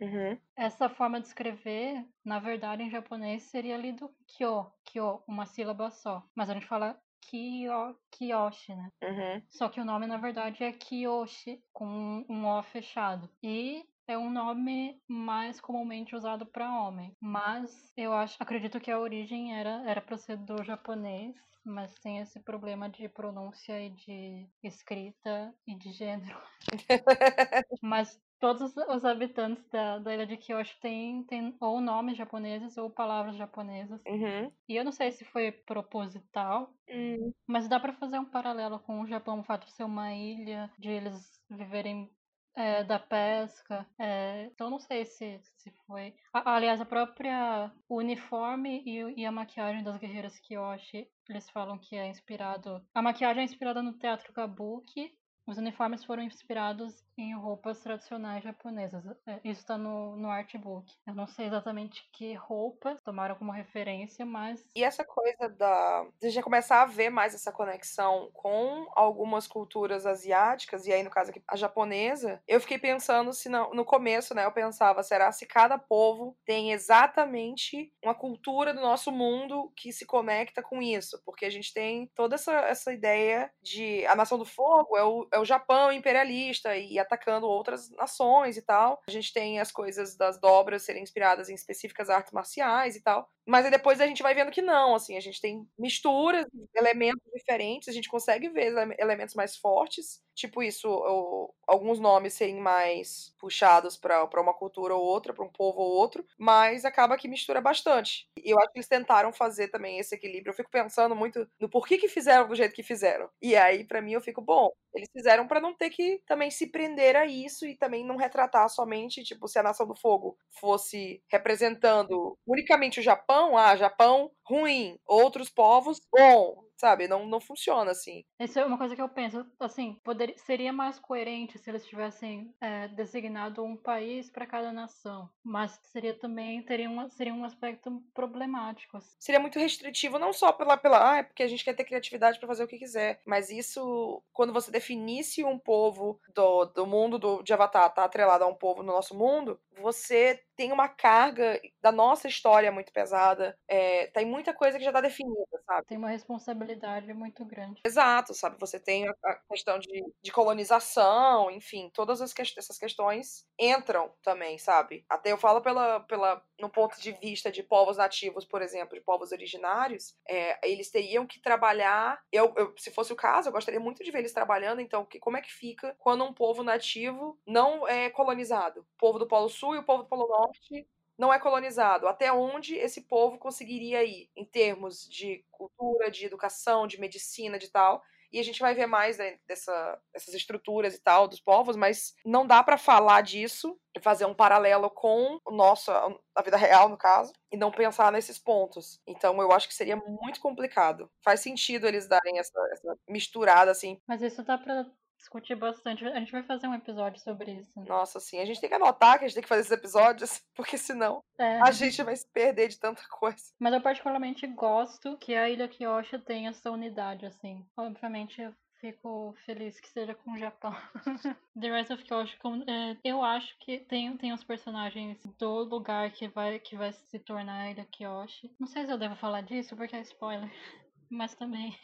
[0.01, 0.37] uhum.
[0.55, 6.21] essa forma de escrever, na verdade, em japonês seria lido Kyo, Kyo, uma sílaba só.
[6.35, 8.91] Mas a gente fala Kyo, Kiyoshi, né?
[9.03, 9.41] Uhum.
[9.49, 13.30] Só que o nome, na verdade, é Kiyoshi, com um O fechado.
[13.43, 17.15] E é um nome mais comumente usado para homem.
[17.19, 22.19] Mas eu acho, acredito que a origem era era para ser do japonês, mas tem
[22.19, 26.38] esse problema de pronúncia e de escrita e de gênero.
[27.82, 32.89] mas todos os habitantes da, da ilha de Kyoto têm, têm ou nomes japoneses ou
[32.89, 34.01] palavras japonesas.
[34.05, 34.51] Uhum.
[34.67, 37.31] E eu não sei se foi proposital, uhum.
[37.47, 40.71] mas dá para fazer um paralelo com o Japão, o fato de ser uma ilha,
[40.79, 42.09] de eles viverem
[42.55, 43.85] é, da pesca.
[43.99, 46.15] É, então não sei se, se foi.
[46.33, 52.07] aliás, a própria uniforme e, e, a maquiagem das guerreiras Kyoshi, eles falam que é
[52.07, 52.81] inspirado.
[52.95, 55.15] A maquiagem é inspirada no teatro Kabuki
[55.47, 59.03] os uniformes foram inspirados em roupas tradicionais japonesas.
[59.28, 60.91] É, isso está no, no artbook.
[61.05, 64.65] Eu não sei exatamente que roupas tomaram como referência, mas.
[64.76, 66.05] E essa coisa da.
[66.19, 71.09] De já começar a ver mais essa conexão com algumas culturas asiáticas, e aí no
[71.09, 74.45] caso aqui a japonesa, eu fiquei pensando se não, no começo, né?
[74.45, 80.05] Eu pensava, será se cada povo tem exatamente uma cultura do nosso mundo que se
[80.05, 81.22] conecta com isso?
[81.26, 85.28] Porque a gente tem toda essa, essa ideia de a nação do fogo é o,
[85.34, 89.01] é o Japão imperialista e atacando outras nações e tal.
[89.07, 93.30] A gente tem as coisas das dobras serem inspiradas em específicas artes marciais e tal.
[93.51, 97.21] Mas aí depois a gente vai vendo que não, assim, a gente tem misturas, elementos
[97.35, 103.33] diferentes, a gente consegue ver elementos mais fortes, tipo isso, ou, alguns nomes serem mais
[103.37, 107.59] puxados para uma cultura ou outra, para um povo ou outro, mas acaba que mistura
[107.59, 108.25] bastante.
[108.37, 110.51] E eu acho que eles tentaram fazer também esse equilíbrio.
[110.51, 113.29] Eu fico pensando muito no porquê que fizeram do jeito que fizeram.
[113.41, 116.67] E aí, para mim, eu fico, bom, eles fizeram para não ter que também se
[116.71, 121.21] prender a isso e também não retratar somente, tipo, se a Nação do Fogo fosse
[121.29, 127.07] representando unicamente o Japão, ah, Japão ruim, outros povos bom, sabe?
[127.07, 128.25] Não, não funciona assim.
[128.39, 132.53] Isso é uma coisa que eu penso, assim, poderia, seria mais coerente se eles tivessem
[132.59, 138.01] é, designado um país para cada nação, mas seria também, teria uma, seria um aspecto
[138.15, 138.97] problemático.
[138.97, 139.15] Assim.
[139.19, 142.39] Seria muito restritivo, não só pela, pela ah, é porque a gente quer ter criatividade
[142.39, 147.19] para fazer o que quiser, mas isso, quando você definisse um povo do, do mundo
[147.19, 151.59] do, de Avatar, tá atrelado a um povo no nosso mundo, você tem uma carga
[151.82, 153.57] da nossa história muito pesada.
[153.67, 155.88] É, tem muita coisa que já está definida, sabe?
[155.88, 156.70] Tem uma responsabilidade
[157.13, 157.82] muito grande.
[157.86, 158.57] Exato, sabe?
[158.59, 164.57] Você tem a questão de, de colonização, enfim, todas as que, essas questões entram também,
[164.57, 165.05] sabe?
[165.09, 169.03] Até eu falo pela, pela, no ponto de vista de povos nativos, por exemplo, de
[169.03, 172.19] povos originários, é, eles teriam que trabalhar.
[172.32, 175.19] Eu, eu, se fosse o caso, eu gostaria muito de ver eles trabalhando, então, que,
[175.19, 178.82] como é que fica quando um povo nativo não é colonizado?
[178.82, 180.88] O povo do Polo Sul e o povo do Polo norte
[181.22, 182.07] não é colonizado.
[182.07, 187.69] Até onde esse povo conseguiria ir em termos de cultura, de educação, de medicina, de
[187.69, 188.01] tal.
[188.34, 192.15] E a gente vai ver mais né, dessa, dessas estruturas e tal dos povos, mas
[192.26, 196.89] não dá para falar disso e fazer um paralelo com o nosso, a vida real,
[196.89, 198.99] no caso, e não pensar nesses pontos.
[199.05, 201.11] Então eu acho que seria muito complicado.
[201.24, 204.01] Faz sentido eles darem essa, essa misturada assim.
[204.07, 204.89] Mas isso dá pra
[205.22, 206.05] discutir bastante.
[206.05, 207.80] A gente vai fazer um episódio sobre isso.
[207.88, 208.39] Nossa, sim.
[208.39, 211.24] A gente tem que anotar que a gente tem que fazer esses episódios, porque senão
[211.38, 211.61] é.
[211.61, 213.38] a gente vai se perder de tanta coisa.
[213.59, 217.65] Mas eu particularmente gosto que a Ilha Kyosha tenha essa unidade, assim.
[217.78, 220.76] Obviamente, eu fico feliz que seja com o Japão.
[221.59, 226.28] The Rise of Kyosho, é, eu acho que tem, tem os personagens do lugar que
[226.28, 228.51] vai, que vai se tornar a Ilha Kyoshi.
[228.59, 230.51] Não sei se eu devo falar disso, porque é spoiler.
[231.09, 231.78] Mas também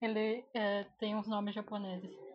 [0.00, 2.31] ele é, tem uns nomes japoneses.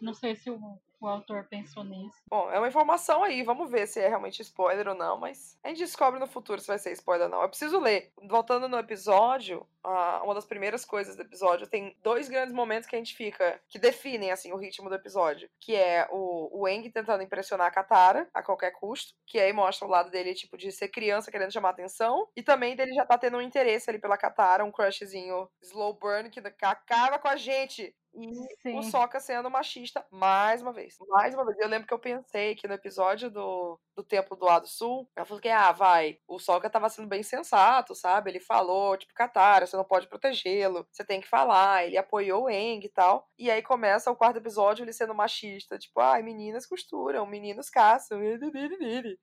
[0.00, 0.58] Não sei se o,
[1.00, 2.16] o autor pensou nisso.
[2.28, 5.68] Bom, é uma informação aí, vamos ver se é realmente spoiler ou não, mas a
[5.68, 7.42] gente descobre no futuro se vai ser spoiler ou não.
[7.42, 8.12] Eu preciso ler.
[8.28, 12.98] Voltando no episódio, uma das primeiras coisas do episódio tem dois grandes momentos que a
[12.98, 17.22] gente fica, que definem, assim, o ritmo do episódio, que é o, o Eng tentando
[17.22, 20.88] impressionar a Katara a qualquer custo, que aí mostra o lado dele, tipo, de ser
[20.88, 24.64] criança querendo chamar atenção, e também dele já tá tendo um interesse ali pela Katara,
[24.64, 27.94] um crushzinho slow burn que acaba com a gente.
[28.16, 28.78] E Sim.
[28.78, 30.96] o Soca sendo machista mais uma vez.
[31.08, 31.58] Mais uma vez.
[31.58, 35.26] Eu lembro que eu pensei que no episódio do, do Templo do Lado Sul, ela
[35.26, 38.30] falou que, ah, vai, o Soca tava sendo bem sensato, sabe?
[38.30, 41.84] Ele falou, tipo, Katara, você não pode protegê-lo, você tem que falar.
[41.86, 43.28] Ele apoiou o Eng e tal.
[43.38, 48.22] E aí começa o quarto episódio ele sendo machista, tipo, ai, meninas costuram, meninos caçam.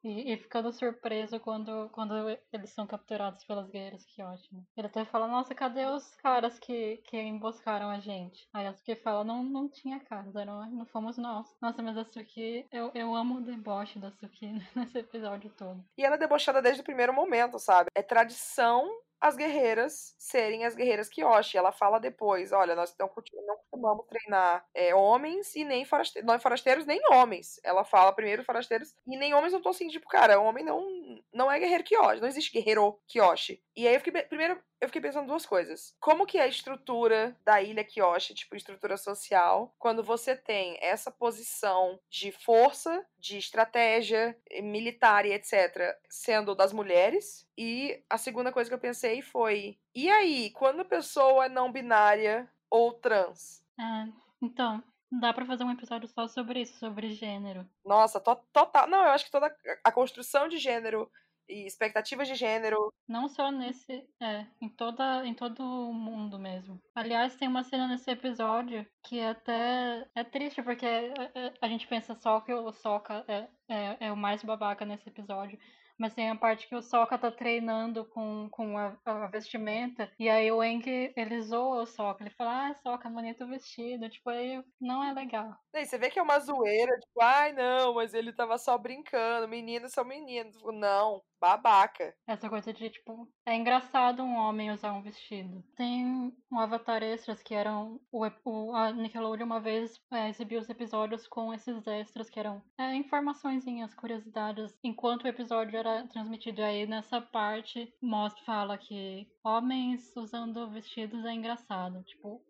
[0.04, 2.14] E, e ficando surpreso quando, quando
[2.52, 4.66] eles são capturados pelas guerreiras, que ótimo.
[4.78, 8.48] Ele até fala, nossa, cadê os caras que, que emboscaram a gente?
[8.54, 11.48] Aí as que fala, não, não tinha casa, não, não fomos nós.
[11.62, 15.84] Nossa, mas a Suki, eu, eu amo o deboche da Suki nesse episódio todo.
[15.98, 17.90] E ela é debochada desde o primeiro momento, sabe?
[17.96, 18.90] É tradição
[19.24, 21.58] as guerreiras serem as guerreiras Kyoshi.
[21.58, 26.86] Ela fala depois, olha, nós não, costumamos treinar é, homens e nem forasteiros, não forasteiros
[26.86, 27.58] nem homens.
[27.64, 30.86] Ela fala primeiro forasteiros e nem homens não tô assim, tipo, cara, homem não,
[31.34, 33.64] não é guerreiro Kyoshi, não existe guerreiro Kyoshi.
[33.78, 35.96] E aí eu fiquei, primeiro, eu fiquei pensando duas coisas.
[36.00, 41.10] Como que é a estrutura da ilha Kyoshi, tipo, estrutura social, quando você tem essa
[41.10, 47.48] posição de força, de estratégia militar e etc., sendo das mulheres?
[47.58, 51.72] E a segunda coisa que eu pensei foi: e aí, quando a pessoa é não
[51.72, 53.64] binária ou trans?
[53.80, 54.08] É,
[54.42, 54.84] então,
[55.20, 57.70] Dá pra fazer um episódio só sobre isso, sobre gênero.
[57.86, 58.88] Nossa, to total.
[58.88, 61.08] Não, eu acho que toda a construção de gênero
[61.48, 62.94] e expectativas de gênero.
[63.08, 66.82] Não só nesse, é, em toda, em todo o mundo mesmo.
[66.96, 71.88] Aliás, tem uma cena nesse episódio que até é triste porque é, é, a gente
[71.88, 75.60] pensa só que o Sokka é, é, é o mais babaca nesse episódio.
[75.98, 80.12] Mas tem a parte que o Sokka tá treinando com, com a, a vestimenta.
[80.20, 82.24] E aí o Enki, ele zoa o Sokka.
[82.24, 84.10] Ele fala, ah, Sokka, bonito vestido.
[84.10, 85.56] Tipo, aí não é legal.
[85.74, 89.48] E você vê que é uma zoeira, tipo, ai não, mas ele tava só brincando.
[89.48, 90.56] Meninos são meninos.
[90.56, 92.16] Tipo, não, babaca.
[92.26, 95.62] Essa coisa de, tipo, é engraçado um homem usar um vestido.
[95.76, 98.00] Tem um Avatar Extras que eram.
[98.10, 102.64] O, o, a Nickelodeon uma vez é, exibiu os episódios com esses extras que eram
[102.78, 106.62] é, informaçõezinhas, curiosidades, enquanto o episódio era transmitido.
[106.62, 112.02] E aí nessa parte mostra, fala que homens usando vestidos é engraçado.
[112.04, 112.42] Tipo,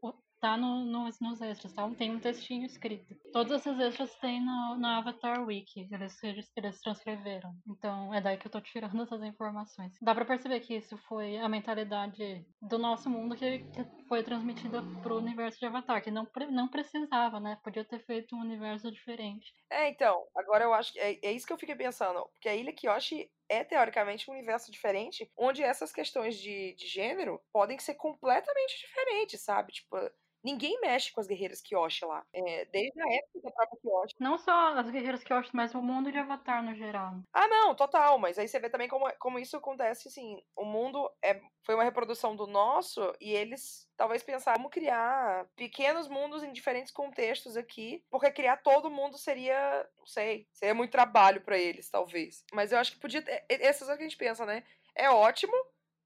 [0.43, 1.89] tá no, no, nos extras, tá?
[1.97, 3.15] Tem um textinho escrito.
[3.31, 7.55] Todos esses extras tem no, no Avatar Wiki, eles, eles, eles transcreveram.
[7.65, 9.93] Então é daí que eu tô tirando essas informações.
[10.01, 14.83] Dá pra perceber que isso foi a mentalidade do nosso mundo que, que foi transmitida
[15.01, 17.57] pro universo de Avatar, que não, não precisava, né?
[17.63, 19.49] Podia ter feito um universo diferente.
[19.71, 22.21] É, então, agora eu acho que é, é isso que eu fiquei pensando.
[22.33, 27.39] Porque a Ilha Kyoshi é teoricamente um universo diferente, onde essas questões de, de gênero
[27.53, 29.71] podem ser completamente diferentes, sabe?
[29.71, 29.97] Tipo,
[30.43, 32.25] Ninguém mexe com as guerreiras Kyoshi lá.
[32.33, 34.15] É, desde a época da própria Kyoshi.
[34.19, 37.21] Não só as guerreiras Kyoshi, mas o mundo de Avatar no geral.
[37.33, 38.19] Ah, não, total.
[38.19, 40.41] Mas aí você vê também como, como isso acontece, assim.
[40.55, 46.07] O mundo é, foi uma reprodução do nosso e eles talvez pensaram como criar pequenos
[46.07, 51.41] mundos em diferentes contextos aqui, porque criar todo mundo seria, não sei, seria muito trabalho
[51.41, 52.43] para eles, talvez.
[52.51, 54.63] Mas eu acho que podia ter, essas é o que a gente pensa, né?
[54.95, 55.53] É ótimo,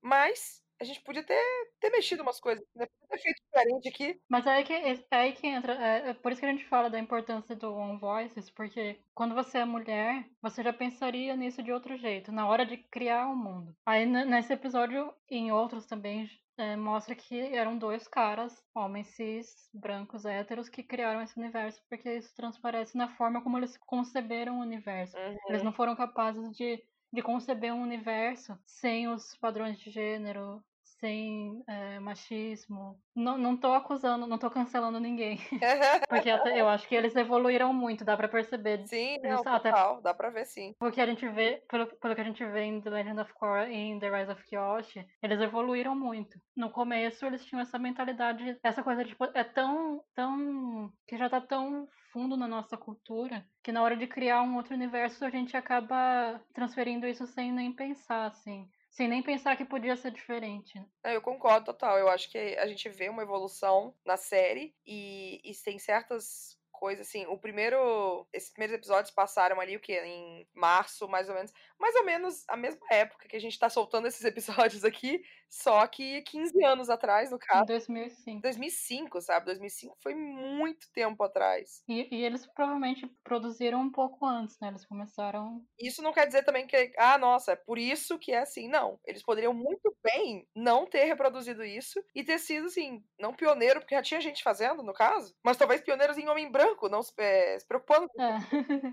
[0.02, 1.41] mas a gente podia ter,
[1.80, 2.86] ter mexido umas coisas, né?
[2.86, 4.21] Podia ter feito diferente aqui.
[4.30, 5.73] Mas é aí que, é aí que entra.
[5.73, 9.34] É, é por isso que a gente fala da importância do On Voices, porque quando
[9.34, 13.32] você é mulher, você já pensaria nisso de outro jeito, na hora de criar o
[13.32, 13.75] um mundo.
[13.86, 19.69] Aí nesse episódio, e em outros também, é, mostra que eram dois caras, homens cis,
[19.73, 24.61] brancos, héteros, que criaram esse universo, porque isso transparece na forma como eles conceberam o
[24.61, 25.17] universo.
[25.17, 25.38] Uhum.
[25.49, 30.63] Eles não foram capazes de de conceber um universo sem os padrões de gênero,
[31.00, 33.00] sem é, machismo.
[33.16, 35.38] Não, não tô acusando, não tô cancelando ninguém.
[36.10, 38.86] Porque até, eu acho que eles evoluíram muito, dá pra perceber.
[38.88, 40.74] Sim, não, total, até, dá pra ver sim.
[40.80, 43.68] Porque a gente vê, pelo, pelo que a gente vê em The Legend of Korra
[43.68, 46.39] e em The Rise of Kyoshi, eles evoluíram muito.
[46.56, 51.41] No começo eles tinham essa mentalidade, essa coisa tipo, é tão, tão, que já tá
[51.41, 55.58] tão fundo na nossa cultura que na hora de criar um outro universo a gente
[55.58, 58.68] acaba transferindo isso sem nem pensar, assim.
[58.98, 60.84] Sem nem pensar que podia ser diferente.
[61.04, 62.00] É, eu concordo total.
[62.00, 67.04] Eu acho que a gente vê uma evolução na série e, e tem certas coisa,
[67.04, 68.28] assim, o primeiro.
[68.34, 69.93] Esses primeiros episódios passaram ali, o que?
[69.93, 71.54] Em março, mais ou menos.
[71.80, 75.86] Mais ou menos a mesma época que a gente tá soltando esses episódios aqui, só
[75.88, 77.64] que 15 anos atrás, no caso.
[77.64, 78.41] Em 2005.
[78.41, 79.45] 2005, sabe?
[79.45, 81.84] 2005 foi muito tempo atrás.
[81.88, 84.70] E, e eles provavelmente produziram um pouco antes, né?
[84.70, 85.64] Eles começaram.
[85.80, 88.68] Isso não quer dizer também que, ah, nossa, é por isso que é assim.
[88.68, 89.00] Não.
[89.06, 93.95] Eles poderiam muito bem não ter reproduzido isso e ter sido, assim, não pioneiro, porque
[93.95, 97.58] já tinha gente fazendo, no caso, mas talvez pioneiros em Homem Branco, não se, é,
[97.60, 98.08] se preocupando.
[98.20, 98.38] É.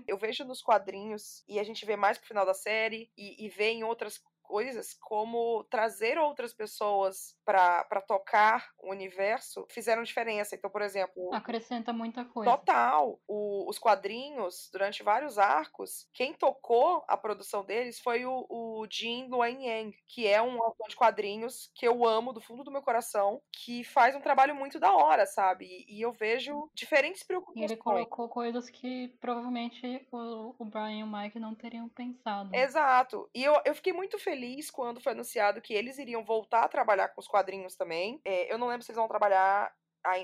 [0.07, 3.49] Eu vejo nos quadrinhos, e a gente vê mais pro final da série, e, e
[3.49, 10.55] vê em outras coisas como trazer outras pessoas para tocar o universo fizeram diferença.
[10.55, 11.33] Então, por exemplo.
[11.33, 12.51] Acrescenta muita coisa.
[12.51, 13.19] Total.
[13.27, 19.27] O, os quadrinhos, durante vários arcos, quem tocou a produção deles foi o, o Jin
[19.27, 22.81] Luan Yang, que é um autor de quadrinhos que eu amo do fundo do meu
[22.81, 25.65] coração, que faz um trabalho muito da hora, sabe?
[25.65, 27.71] E, e eu vejo diferentes preocupações.
[27.71, 32.53] Ele colocou coisas que provavelmente o, o Brian e o Mike não teriam pensado.
[32.53, 33.29] Exato.
[33.33, 36.67] E eu, eu fiquei muito feliz feliz quando foi anunciado que eles iriam voltar a
[36.67, 38.19] trabalhar com os quadrinhos também.
[38.25, 39.73] É, eu não lembro se eles vão trabalhar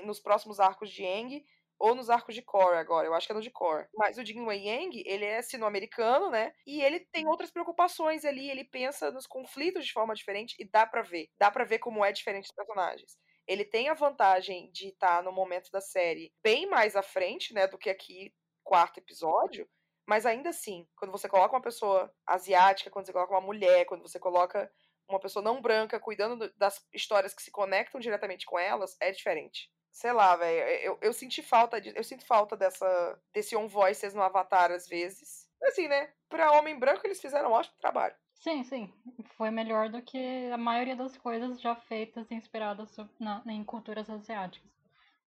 [0.04, 1.44] nos próximos arcos de Yang
[1.78, 3.88] ou nos arcos de Core agora, eu acho que é no de Core.
[3.94, 6.52] Mas o Jin Wei Yang, ele é sino-americano, né?
[6.64, 10.86] E ele tem outras preocupações ali, ele pensa nos conflitos de forma diferente e dá
[10.86, 11.28] para ver.
[11.40, 13.16] Dá para ver como é diferente os personagens.
[13.48, 17.52] Ele tem a vantagem de estar tá no momento da série bem mais à frente,
[17.52, 18.32] né, do que aqui
[18.62, 19.68] quarto episódio,
[20.06, 24.02] mas ainda assim, quando você coloca uma pessoa asiática, quando você coloca uma mulher, quando
[24.02, 24.70] você coloca
[25.08, 29.70] uma pessoa não branca cuidando das histórias que se conectam diretamente com elas, é diferente.
[29.90, 34.14] Sei lá, velho, eu, eu senti falta de, eu sinto falta dessa desse on voices
[34.14, 35.48] no Avatar às vezes.
[35.62, 36.12] Assim, né?
[36.28, 38.14] Para homem branco eles fizeram um ótimo trabalho.
[38.34, 38.92] Sim, sim.
[39.36, 44.10] Foi melhor do que a maioria das coisas já feitas e inspiradas na, em culturas
[44.10, 44.68] asiáticas.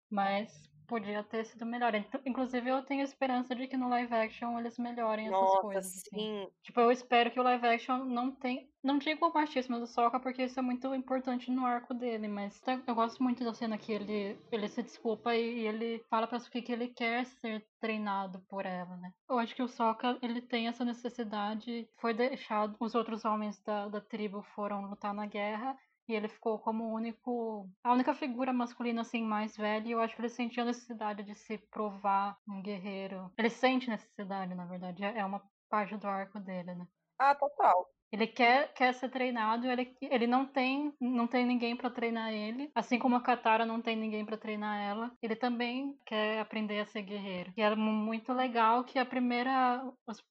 [0.10, 1.94] Mas podia ter sido melhor.
[1.96, 5.86] Então, inclusive, eu tenho esperança de que no live action eles melhorem essas Nossa, coisas.
[5.86, 6.10] Assim.
[6.10, 6.42] Sim.
[6.44, 6.52] Assim.
[6.64, 8.68] Tipo, eu espero que o live action não tenha.
[8.84, 12.62] Não digo o machismo do Sokka, porque isso é muito importante no arco dele, mas
[12.86, 16.62] eu gosto muito da cena que ele, ele se desculpa e ele fala pra Suki
[16.62, 19.14] que ele quer ser treinado por ela, né?
[19.30, 23.88] Eu acho que o Sokka, ele tem essa necessidade, foi deixado, os outros homens da,
[23.88, 25.78] da tribo foram lutar na guerra,
[26.08, 27.70] e ele ficou como o único.
[27.84, 29.88] A única figura masculina, assim, mais velha.
[29.88, 33.32] E eu acho que ele sentia a necessidade de se provar um guerreiro.
[33.38, 35.04] Ele sente necessidade, na verdade.
[35.04, 36.88] É, é uma parte do arco dele, né?
[37.18, 37.90] Ah, total.
[38.12, 42.70] Ele quer, quer ser treinado, ele, ele não tem não tem ninguém para treinar ele,
[42.76, 45.12] assim como a Katara não tem ninguém para treinar ela.
[45.20, 47.52] Ele também quer aprender a ser guerreiro.
[47.58, 49.84] E é muito legal que a primeira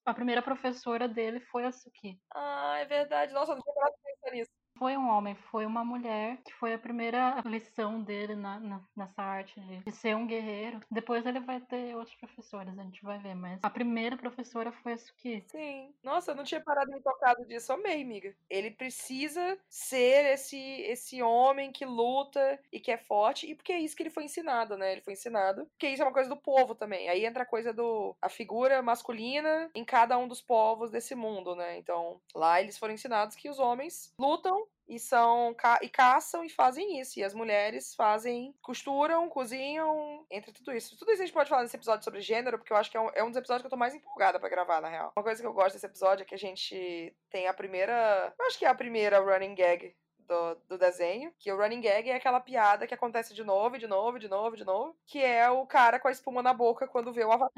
[0.04, 2.20] a primeira professora dele foi a Suki.
[2.32, 3.32] Ah, é verdade.
[3.32, 6.74] Nossa, não tinha parado de pensar nisso foi um homem, foi uma mulher, que foi
[6.74, 10.80] a primeira lição dele na, na, nessa arte de, de, ser um guerreiro.
[10.90, 14.94] Depois ele vai ter outros professores, a gente vai ver, mas a primeira professora foi
[14.94, 15.44] a Suki.
[15.46, 15.94] Sim.
[16.02, 18.34] Nossa, eu não tinha parado me tocado disso, amei, amiga.
[18.48, 23.78] Ele precisa ser esse, esse homem que luta e que é forte, e porque é
[23.78, 24.92] isso que ele foi ensinado, né?
[24.92, 27.08] Ele foi ensinado, porque isso é uma coisa do povo também.
[27.08, 31.54] Aí entra a coisa do a figura masculina em cada um dos povos desse mundo,
[31.54, 31.78] né?
[31.78, 37.00] Então, lá eles foram ensinados que os homens lutam e são e caçam e fazem
[37.00, 37.18] isso.
[37.18, 40.98] E as mulheres fazem, costuram, cozinham, entre tudo isso.
[40.98, 43.00] Tudo isso a gente pode falar nesse episódio sobre gênero, porque eu acho que é
[43.00, 45.10] um, é um dos episódios que eu tô mais empolgada para gravar, na real.
[45.16, 48.34] Uma coisa que eu gosto desse episódio é que a gente tem a primeira.
[48.38, 52.10] Eu acho que é a primeira running gag do, do, desenho, que o running gag
[52.10, 55.48] é aquela piada que acontece de novo, de novo, de novo, de novo, que é
[55.48, 57.50] o cara com a espuma na boca quando vê o Avatar.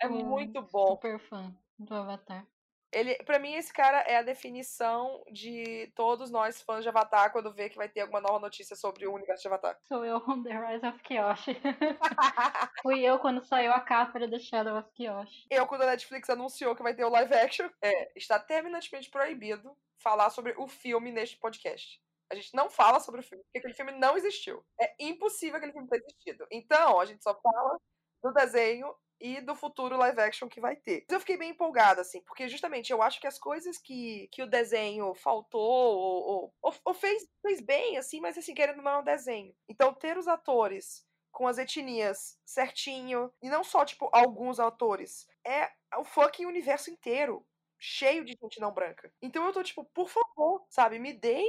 [0.00, 0.88] É, é muito bom.
[0.88, 2.44] Super fã do Avatar.
[2.92, 7.52] Ele, para mim, esse cara é a definição de todos nós fãs de Avatar quando
[7.52, 9.78] vê que vai ter alguma nova notícia sobre o universo de Avatar.
[9.86, 11.56] Sou eu, The Rise of Kyoshi.
[12.82, 15.46] Fui eu quando saiu a capa The Shadow of Kyoshi.
[15.48, 19.76] Eu, quando a Netflix anunciou que vai ter o live action, é, está terminantemente proibido
[19.98, 22.02] falar sobre o filme neste podcast.
[22.30, 24.64] A gente não fala sobre o filme, porque aquele filme não existiu.
[24.80, 26.46] É impossível aquele filme ter existido.
[26.50, 27.78] Então, a gente só fala
[28.22, 31.04] do desenho e do futuro live action que vai ter.
[31.08, 34.46] Eu fiquei bem empolgada, assim, porque justamente eu acho que as coisas que, que o
[34.46, 39.04] desenho faltou ou, ou, ou fez, fez bem, assim, mas assim, querendo não é um
[39.04, 39.54] desenho.
[39.68, 45.70] Então, ter os atores com as etnias certinho, e não só, tipo, alguns atores, é
[45.96, 47.46] o fucking universo inteiro,
[47.78, 49.12] cheio de gente não branca.
[49.22, 51.42] Então eu tô, tipo, por favor, sabe, me dê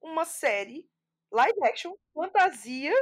[0.00, 0.88] uma série
[1.30, 2.92] live action, fantasia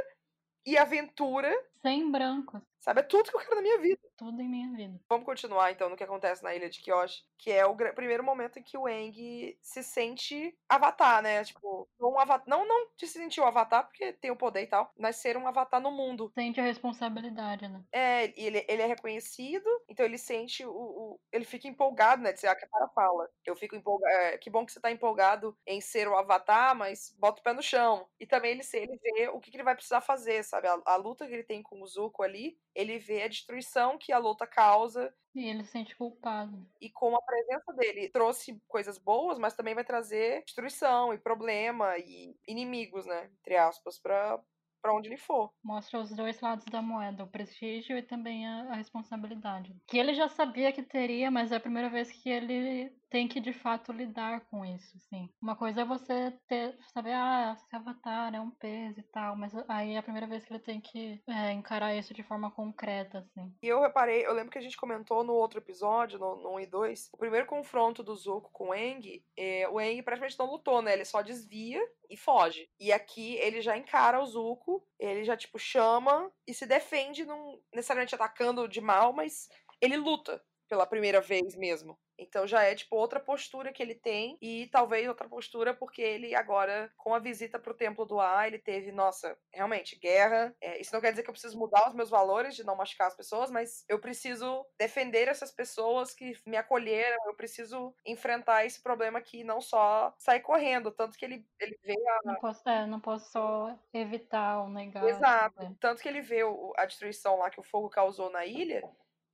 [0.65, 1.53] e aventura.
[1.85, 2.63] Sem brancos.
[2.85, 3.99] Sabe, é tudo que eu quero na minha vida.
[4.15, 4.99] Tudo em minha vida.
[5.09, 8.59] Vamos continuar então no que acontece na ilha de Kyoshi, que é o primeiro momento
[8.59, 11.43] em que o Eng se sente avatar, né?
[11.43, 14.67] Tipo, um avatar, não não de se sentir o avatar porque tem o poder e
[14.67, 16.31] tal, mas ser um avatar no mundo.
[16.35, 17.83] Sente a responsabilidade, né?
[17.91, 22.33] É, e ele, ele é reconhecido, então ele sente o, o ele fica empolgado, né?
[22.33, 23.27] De ser a que a fala.
[23.43, 27.15] Eu fico empolgado, é, que bom que você tá empolgado em ser o avatar, mas
[27.17, 28.07] bota o pé no chão.
[28.19, 30.67] E também ele, ele vê o que, que ele vai precisar fazer, sabe?
[30.67, 34.11] A, a luta que ele tem com o Zuko ali ele vê a destruição que
[34.11, 35.13] a luta causa.
[35.33, 36.65] E ele se sente culpado.
[36.79, 41.97] E como a presença dele trouxe coisas boas, mas também vai trazer destruição e problema
[41.97, 43.29] e inimigos, né?
[43.41, 44.39] Entre aspas, pra,
[44.81, 45.51] para onde ele for.
[45.63, 49.75] Mostra os dois lados da moeda, o prestígio e também a, a, responsabilidade.
[49.87, 53.39] Que ele já sabia que teria, mas é a primeira vez que ele tem que
[53.39, 55.29] de fato lidar com isso, sim.
[55.41, 59.53] Uma coisa é você ter, saber, ah, esse avatar é um peso e tal, mas
[59.69, 63.19] aí é a primeira vez que ele tem que é, encarar isso de forma concreta,
[63.19, 63.55] assim.
[63.63, 66.59] E eu reparei, eu lembro que a gente comentou no outro episódio, no, no 1
[66.59, 70.51] e 2, o primeiro confronto do Zuko com o Eng, é, o Eng praticamente não
[70.51, 70.91] lutou, né?
[70.91, 72.69] Ele só desvia e foge.
[72.77, 77.61] E aqui ele já encara o Zuko, ele já, tipo, chama e se defende, não
[77.73, 79.47] necessariamente atacando de mal, mas
[79.79, 81.97] ele luta pela primeira vez mesmo.
[82.17, 86.35] Então já é tipo outra postura que ele tem e talvez outra postura porque ele
[86.35, 90.55] agora com a visita pro templo do ar ele teve nossa realmente guerra.
[90.61, 93.07] É, isso não quer dizer que eu preciso mudar os meus valores de não machucar
[93.07, 97.17] as pessoas, mas eu preciso defender essas pessoas que me acolheram.
[97.25, 101.93] Eu preciso enfrentar esse problema aqui não só sair correndo, tanto que ele ele vê
[101.93, 105.03] a não posso é, não posso só evitar ou negar.
[105.07, 105.75] Exato, né?
[105.79, 106.41] tanto que ele vê
[106.77, 108.83] a destruição lá que o fogo causou na ilha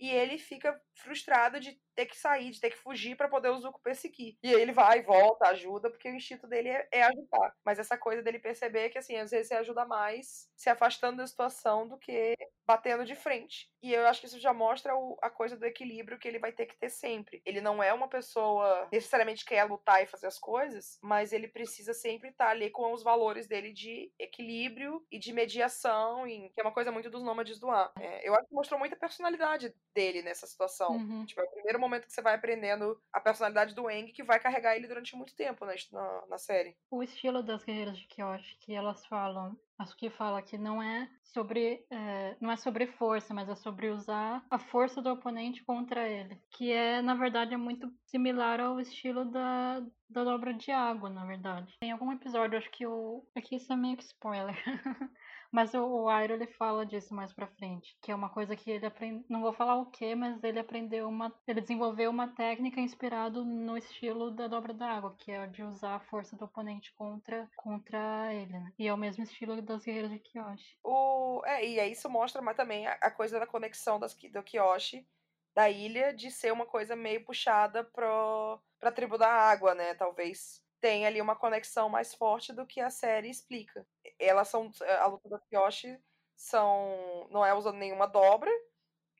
[0.01, 3.59] e ele fica frustrado de ter que sair, de ter que fugir para poder o
[3.59, 4.37] Zuko perseguir.
[4.43, 7.55] E aí ele vai, volta, ajuda, porque o instinto dele é, é, ajudar.
[7.65, 11.27] Mas essa coisa dele perceber que, assim, às vezes você ajuda mais se afastando da
[11.27, 12.35] situação do que
[12.65, 13.69] batendo de frente.
[13.83, 16.51] E eu acho que isso já mostra o, a coisa do equilíbrio que ele vai
[16.51, 17.41] ter que ter sempre.
[17.45, 21.47] Ele não é uma pessoa necessariamente que quer lutar e fazer as coisas, mas ele
[21.47, 26.49] precisa sempre estar tá ali com os valores dele de equilíbrio e de mediação, e,
[26.51, 27.91] que é uma coisa muito dos nômades do ar.
[27.99, 30.91] É, eu acho que mostrou muita personalidade dele nessa situação.
[30.91, 31.25] Uhum.
[31.25, 34.39] Tipo, é o primeiro momento que você vai aprendendo a personalidade do Eng que vai
[34.39, 36.75] carregar ele durante muito tempo né, na, na série.
[36.89, 41.85] O estilo das guerreiras de Kyoshi, que elas falam que fala que não é sobre
[41.89, 46.37] é, não é sobre força, mas é sobre usar a força do oponente contra ele,
[46.51, 51.25] que é na verdade é muito similar ao estilo da, da dobra de água, na
[51.25, 51.73] verdade.
[51.79, 54.55] Tem algum episódio, acho que o aqui isso é meio que spoiler.
[55.51, 58.85] Mas o, o ele fala disso mais pra frente, que é uma coisa que ele
[58.85, 63.43] aprende, não vou falar o que, mas ele aprendeu uma, ele desenvolveu uma técnica inspirado
[63.43, 67.49] no estilo da dobra da água, que é de usar a força do oponente contra
[67.57, 68.71] contra ele, né?
[68.79, 70.77] E é o mesmo estilo das guerreiras de Kyoshi.
[70.83, 74.43] O, é, e aí isso mostra mas também a, a coisa da conexão das, do
[74.43, 75.07] Kyoshi
[75.53, 79.93] da ilha de ser uma coisa meio puxada pro, pra tribo da água, né?
[79.95, 83.85] Talvez tem ali uma conexão mais forte do que a série explica.
[84.19, 84.71] Elas são.
[84.99, 86.01] A luta da Kyoshi
[86.35, 87.27] são.
[87.29, 88.51] não é usando nenhuma dobra.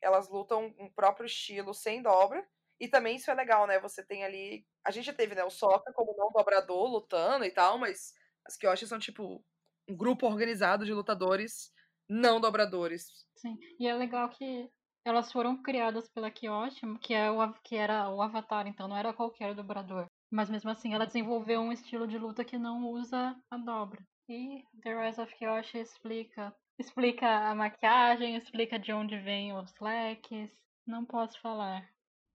[0.02, 2.48] Elas lutam um próprio estilo sem dobra.
[2.80, 3.80] E também isso é legal, né?
[3.80, 4.66] Você tem ali.
[4.84, 8.58] A gente já teve, né, o Sokka como não dobrador lutando e tal, mas as
[8.58, 9.46] Kyoshi são tipo
[9.92, 11.72] um grupo organizado de lutadores
[12.10, 13.26] não dobradores.
[13.36, 14.70] Sim, e é legal que
[15.04, 19.14] elas foram criadas pela Kyoshi, que, é o, que era o Avatar, então não era
[19.14, 20.08] qualquer dobrador.
[20.30, 24.02] Mas mesmo assim, ela desenvolveu um estilo de luta que não usa a dobra.
[24.30, 26.56] E The Rise of Kyoshi explica.
[26.80, 30.50] Explica a maquiagem, explica de onde vem os leques.
[30.86, 31.90] Não posso falar.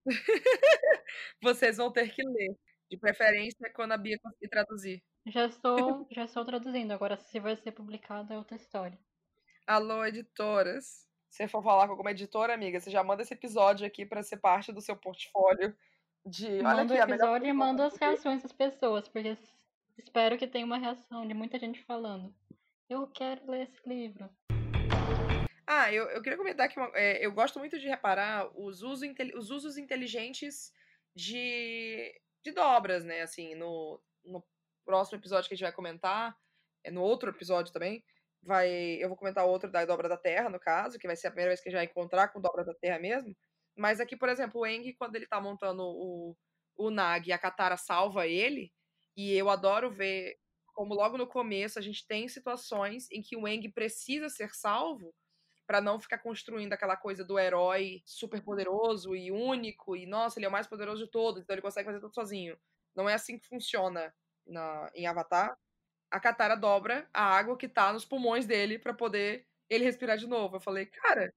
[1.43, 2.55] Vocês vão ter que ler.
[2.91, 5.03] De preferência quando a Bia conseguir traduzir.
[5.27, 6.93] Já estou, já estou traduzindo.
[6.93, 8.97] Agora, se vai ser publicado, é outra história.
[9.67, 11.05] Alô, editoras.
[11.29, 14.37] Se for falar com alguma editora, amiga, você já manda esse episódio aqui para ser
[14.37, 15.77] parte do seu portfólio
[16.25, 16.63] de.
[16.63, 19.37] Manda o episódio e manda as reações das pessoas, porque
[19.99, 22.33] espero que tenha uma reação de muita gente falando.
[22.89, 24.31] Eu quero ler esse livro.
[25.67, 29.05] Ah, eu, eu queria comentar que é, eu gosto muito de reparar os, uso,
[29.35, 30.73] os usos inteligentes
[31.13, 32.15] de,
[32.45, 33.23] de dobras, né?
[33.23, 34.41] Assim, no, no
[34.87, 36.35] próximo episódio que a gente vai comentar,
[36.85, 38.03] é no outro episódio também,
[38.43, 38.71] vai
[39.03, 41.51] eu vou comentar outro da dobra da Terra, no caso, que vai ser a primeira
[41.51, 43.37] vez que a gente vai encontrar com dobra da Terra mesmo.
[43.77, 46.37] Mas aqui, por exemplo, o Eng, quando ele tá montando o,
[46.77, 48.73] o Nag a Katara salva ele,
[49.17, 50.37] e eu adoro ver
[50.75, 55.15] como logo no começo a gente tem situações em que o Eng precisa ser salvo
[55.67, 60.47] para não ficar construindo aquela coisa do herói super poderoso e único e nossa, ele
[60.47, 62.57] é o mais poderoso de todos, então ele consegue fazer tudo sozinho.
[62.95, 64.15] Não é assim que funciona
[64.47, 65.57] na, em Avatar.
[66.11, 70.27] A Katara dobra a água que tá nos pulmões dele para poder ele respirar de
[70.27, 70.57] novo.
[70.57, 71.33] Eu falei, cara,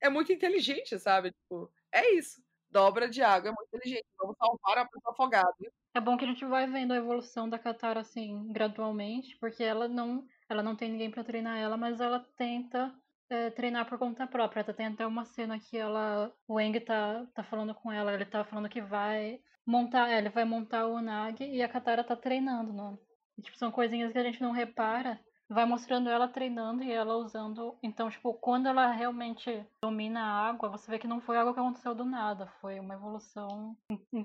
[0.00, 1.32] é muito inteligente, sabe?
[1.32, 2.42] Tipo, é isso.
[2.70, 4.06] Dobra de água é muito inteligente.
[4.18, 5.54] Vamos salvar a pessoa afogada.
[5.94, 9.88] É bom que a gente vai vendo a evolução da Katara assim, gradualmente, porque ela
[9.88, 12.94] não, ela não tem ninguém para treinar ela, mas ela tenta
[13.30, 14.64] é, treinar por conta própria.
[14.64, 18.44] Tem até uma cena que ela, o Eng tá, tá falando com ela, ele tá
[18.44, 22.72] falando que vai montar, é, ele vai montar o Nag e a Katara tá treinando,
[22.72, 22.98] não.
[23.36, 27.16] E, tipo, são coisinhas que a gente não repara, vai mostrando ela treinando e ela
[27.16, 27.78] usando.
[27.82, 31.60] Então, tipo, quando ela realmente domina a água, você vê que não foi algo que
[31.60, 33.76] aconteceu do nada, foi uma evolução.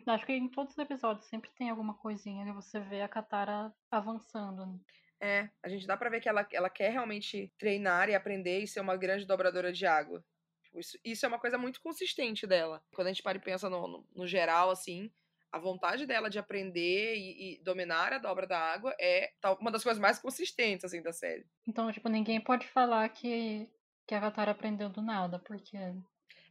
[0.07, 3.71] Acho que em todos os episódios sempre tem alguma coisinha que você vê a Katara
[3.91, 4.65] avançando.
[4.65, 4.79] Né?
[5.21, 8.67] É, a gente dá pra ver que ela, ela quer realmente treinar e aprender e
[8.67, 10.23] ser uma grande dobradora de água.
[10.63, 12.81] Tipo, isso, isso é uma coisa muito consistente dela.
[12.95, 15.11] Quando a gente para e pensa no, no, no geral, assim,
[15.53, 19.83] a vontade dela de aprender e, e, dominar a dobra da água é uma das
[19.83, 21.45] coisas mais consistentes, assim, da série.
[21.67, 23.69] Então, tipo, ninguém pode falar que,
[24.07, 25.77] que a Katara aprendeu do nada, porque...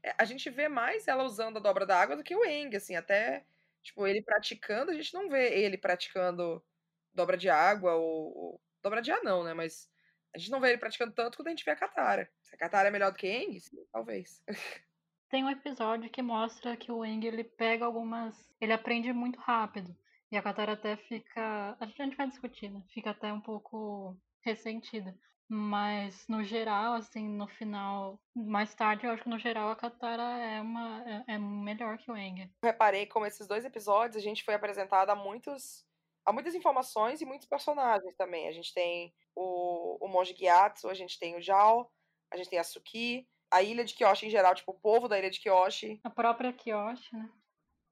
[0.05, 2.77] É, a gente vê mais ela usando a dobra da água do que o Eng,
[2.77, 3.45] assim, até,
[3.83, 6.65] tipo, ele praticando, a gente não vê ele praticando
[7.13, 8.61] dobra de água ou, ou...
[8.81, 9.91] dobra de ar não, né, mas
[10.33, 12.31] a gente não vê ele praticando tanto quando a gente vê a Katara.
[12.41, 14.45] Se a Katara é melhor do que Eng, sim, talvez.
[15.33, 18.37] Tem um episódio que mostra que o Eng ele pega algumas.
[18.61, 19.97] Ele aprende muito rápido.
[20.31, 21.75] E a Katara até fica.
[21.81, 22.83] A gente vai discutir, né?
[22.93, 25.19] Fica até um pouco ressentida.
[25.49, 30.23] Mas no geral, assim, no final, mais tarde, eu acho que no geral a Katara
[30.23, 32.53] é uma é, é melhor que o Eng.
[32.63, 35.87] Reparei como esses dois episódios a gente foi apresentado a muitos
[36.27, 38.49] há muitas informações e muitos personagens também.
[38.49, 41.91] A gente tem o, o Monge Gyatso, a gente tem o Jao,
[42.31, 45.19] a gente tem a Suki, a ilha de Kyoshi em geral, tipo, o povo da
[45.19, 46.01] ilha de Kyoshi.
[46.03, 47.31] A própria Kyoshi, né?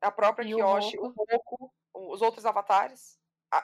[0.01, 3.21] A própria e Kyoshi, o Roku, os outros avatares.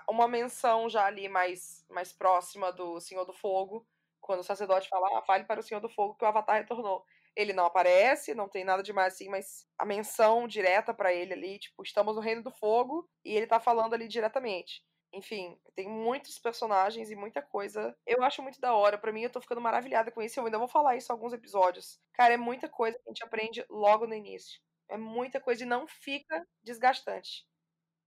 [0.09, 3.86] Uma menção já ali mais, mais próxima do Senhor do Fogo,
[4.20, 7.03] quando o sacerdote fala, ah, fale para o Senhor do Fogo que o avatar retornou.
[7.34, 11.59] Ele não aparece, não tem nada demais assim, mas a menção direta para ele ali,
[11.59, 14.84] tipo, estamos no Reino do Fogo, e ele tá falando ali diretamente.
[15.12, 17.96] Enfim, tem muitos personagens e muita coisa.
[18.07, 18.98] Eu acho muito da hora.
[18.98, 20.38] Para mim, eu tô ficando maravilhada com isso.
[20.38, 21.98] Eu ainda vou falar isso em alguns episódios.
[22.12, 24.61] Cara, é muita coisa que a gente aprende logo no início.
[24.88, 27.46] É muita coisa e não fica desgastante.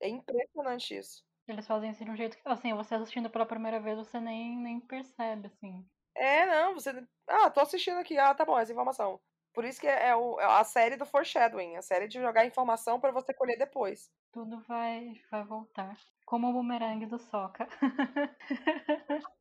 [0.01, 1.23] É impressionante isso.
[1.47, 4.57] Eles fazem isso de um jeito que, assim, você assistindo pela primeira vez, você nem,
[4.57, 5.85] nem percebe, assim.
[6.15, 6.91] É, não, você.
[7.27, 8.17] Ah, tô assistindo aqui.
[8.17, 9.19] Ah, tá bom, essa informação.
[9.53, 12.99] Por isso que é, o, é a série do foreshadowing, a série de jogar informação
[12.99, 14.11] para você colher depois.
[14.31, 15.97] Tudo vai, vai voltar.
[16.25, 17.67] Como o bumerangue do Soca.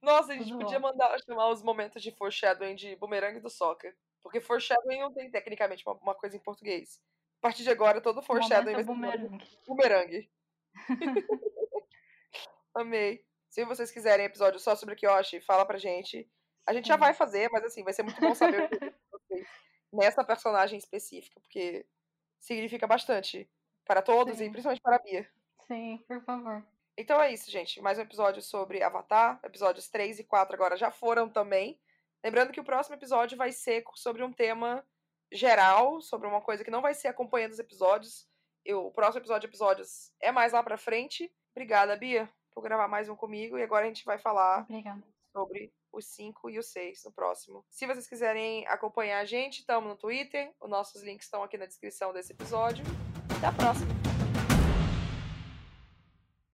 [0.00, 0.88] Nossa, a gente Tudo podia bom.
[0.88, 3.94] mandar chamar os momentos de foreshadowing de bumerangue do Soca.
[4.22, 7.00] Porque foreshadowing não tem tecnicamente uma, uma, coisa em português.
[7.38, 9.58] A partir de agora, todo foreshadowing vai ser bumerangue.
[9.66, 10.30] bumerangue.
[12.74, 13.24] Amei.
[13.48, 16.28] Se vocês quiserem episódio só sobre Kyoshi, fala pra gente.
[16.66, 19.46] A gente já vai fazer, mas assim, vai ser muito bom saber o que vocês
[19.92, 21.86] nessa personagem específica, porque
[22.40, 23.48] significa bastante
[23.84, 24.46] para todos Sim.
[24.46, 25.28] e principalmente para a Bia.
[25.66, 26.64] Sim, por favor.
[26.96, 27.80] Então é isso, gente.
[27.80, 29.38] Mais um episódio sobre Avatar.
[29.44, 31.78] Episódios 3 e 4 agora já foram também.
[32.24, 34.86] Lembrando que o próximo episódio vai ser sobre um tema
[35.30, 38.28] geral, sobre uma coisa que não vai ser acompanhando os episódios.
[38.64, 41.32] Eu, o próximo episódio de episódios é mais lá pra frente.
[41.54, 43.58] Obrigada, Bia, por gravar mais um comigo.
[43.58, 45.02] E agora a gente vai falar Obrigada.
[45.32, 47.64] sobre os 5 e os 6 no próximo.
[47.70, 50.52] Se vocês quiserem acompanhar a gente, estamos no Twitter.
[50.60, 52.84] Os nossos links estão aqui na descrição desse episódio.
[53.36, 54.01] Até a próxima!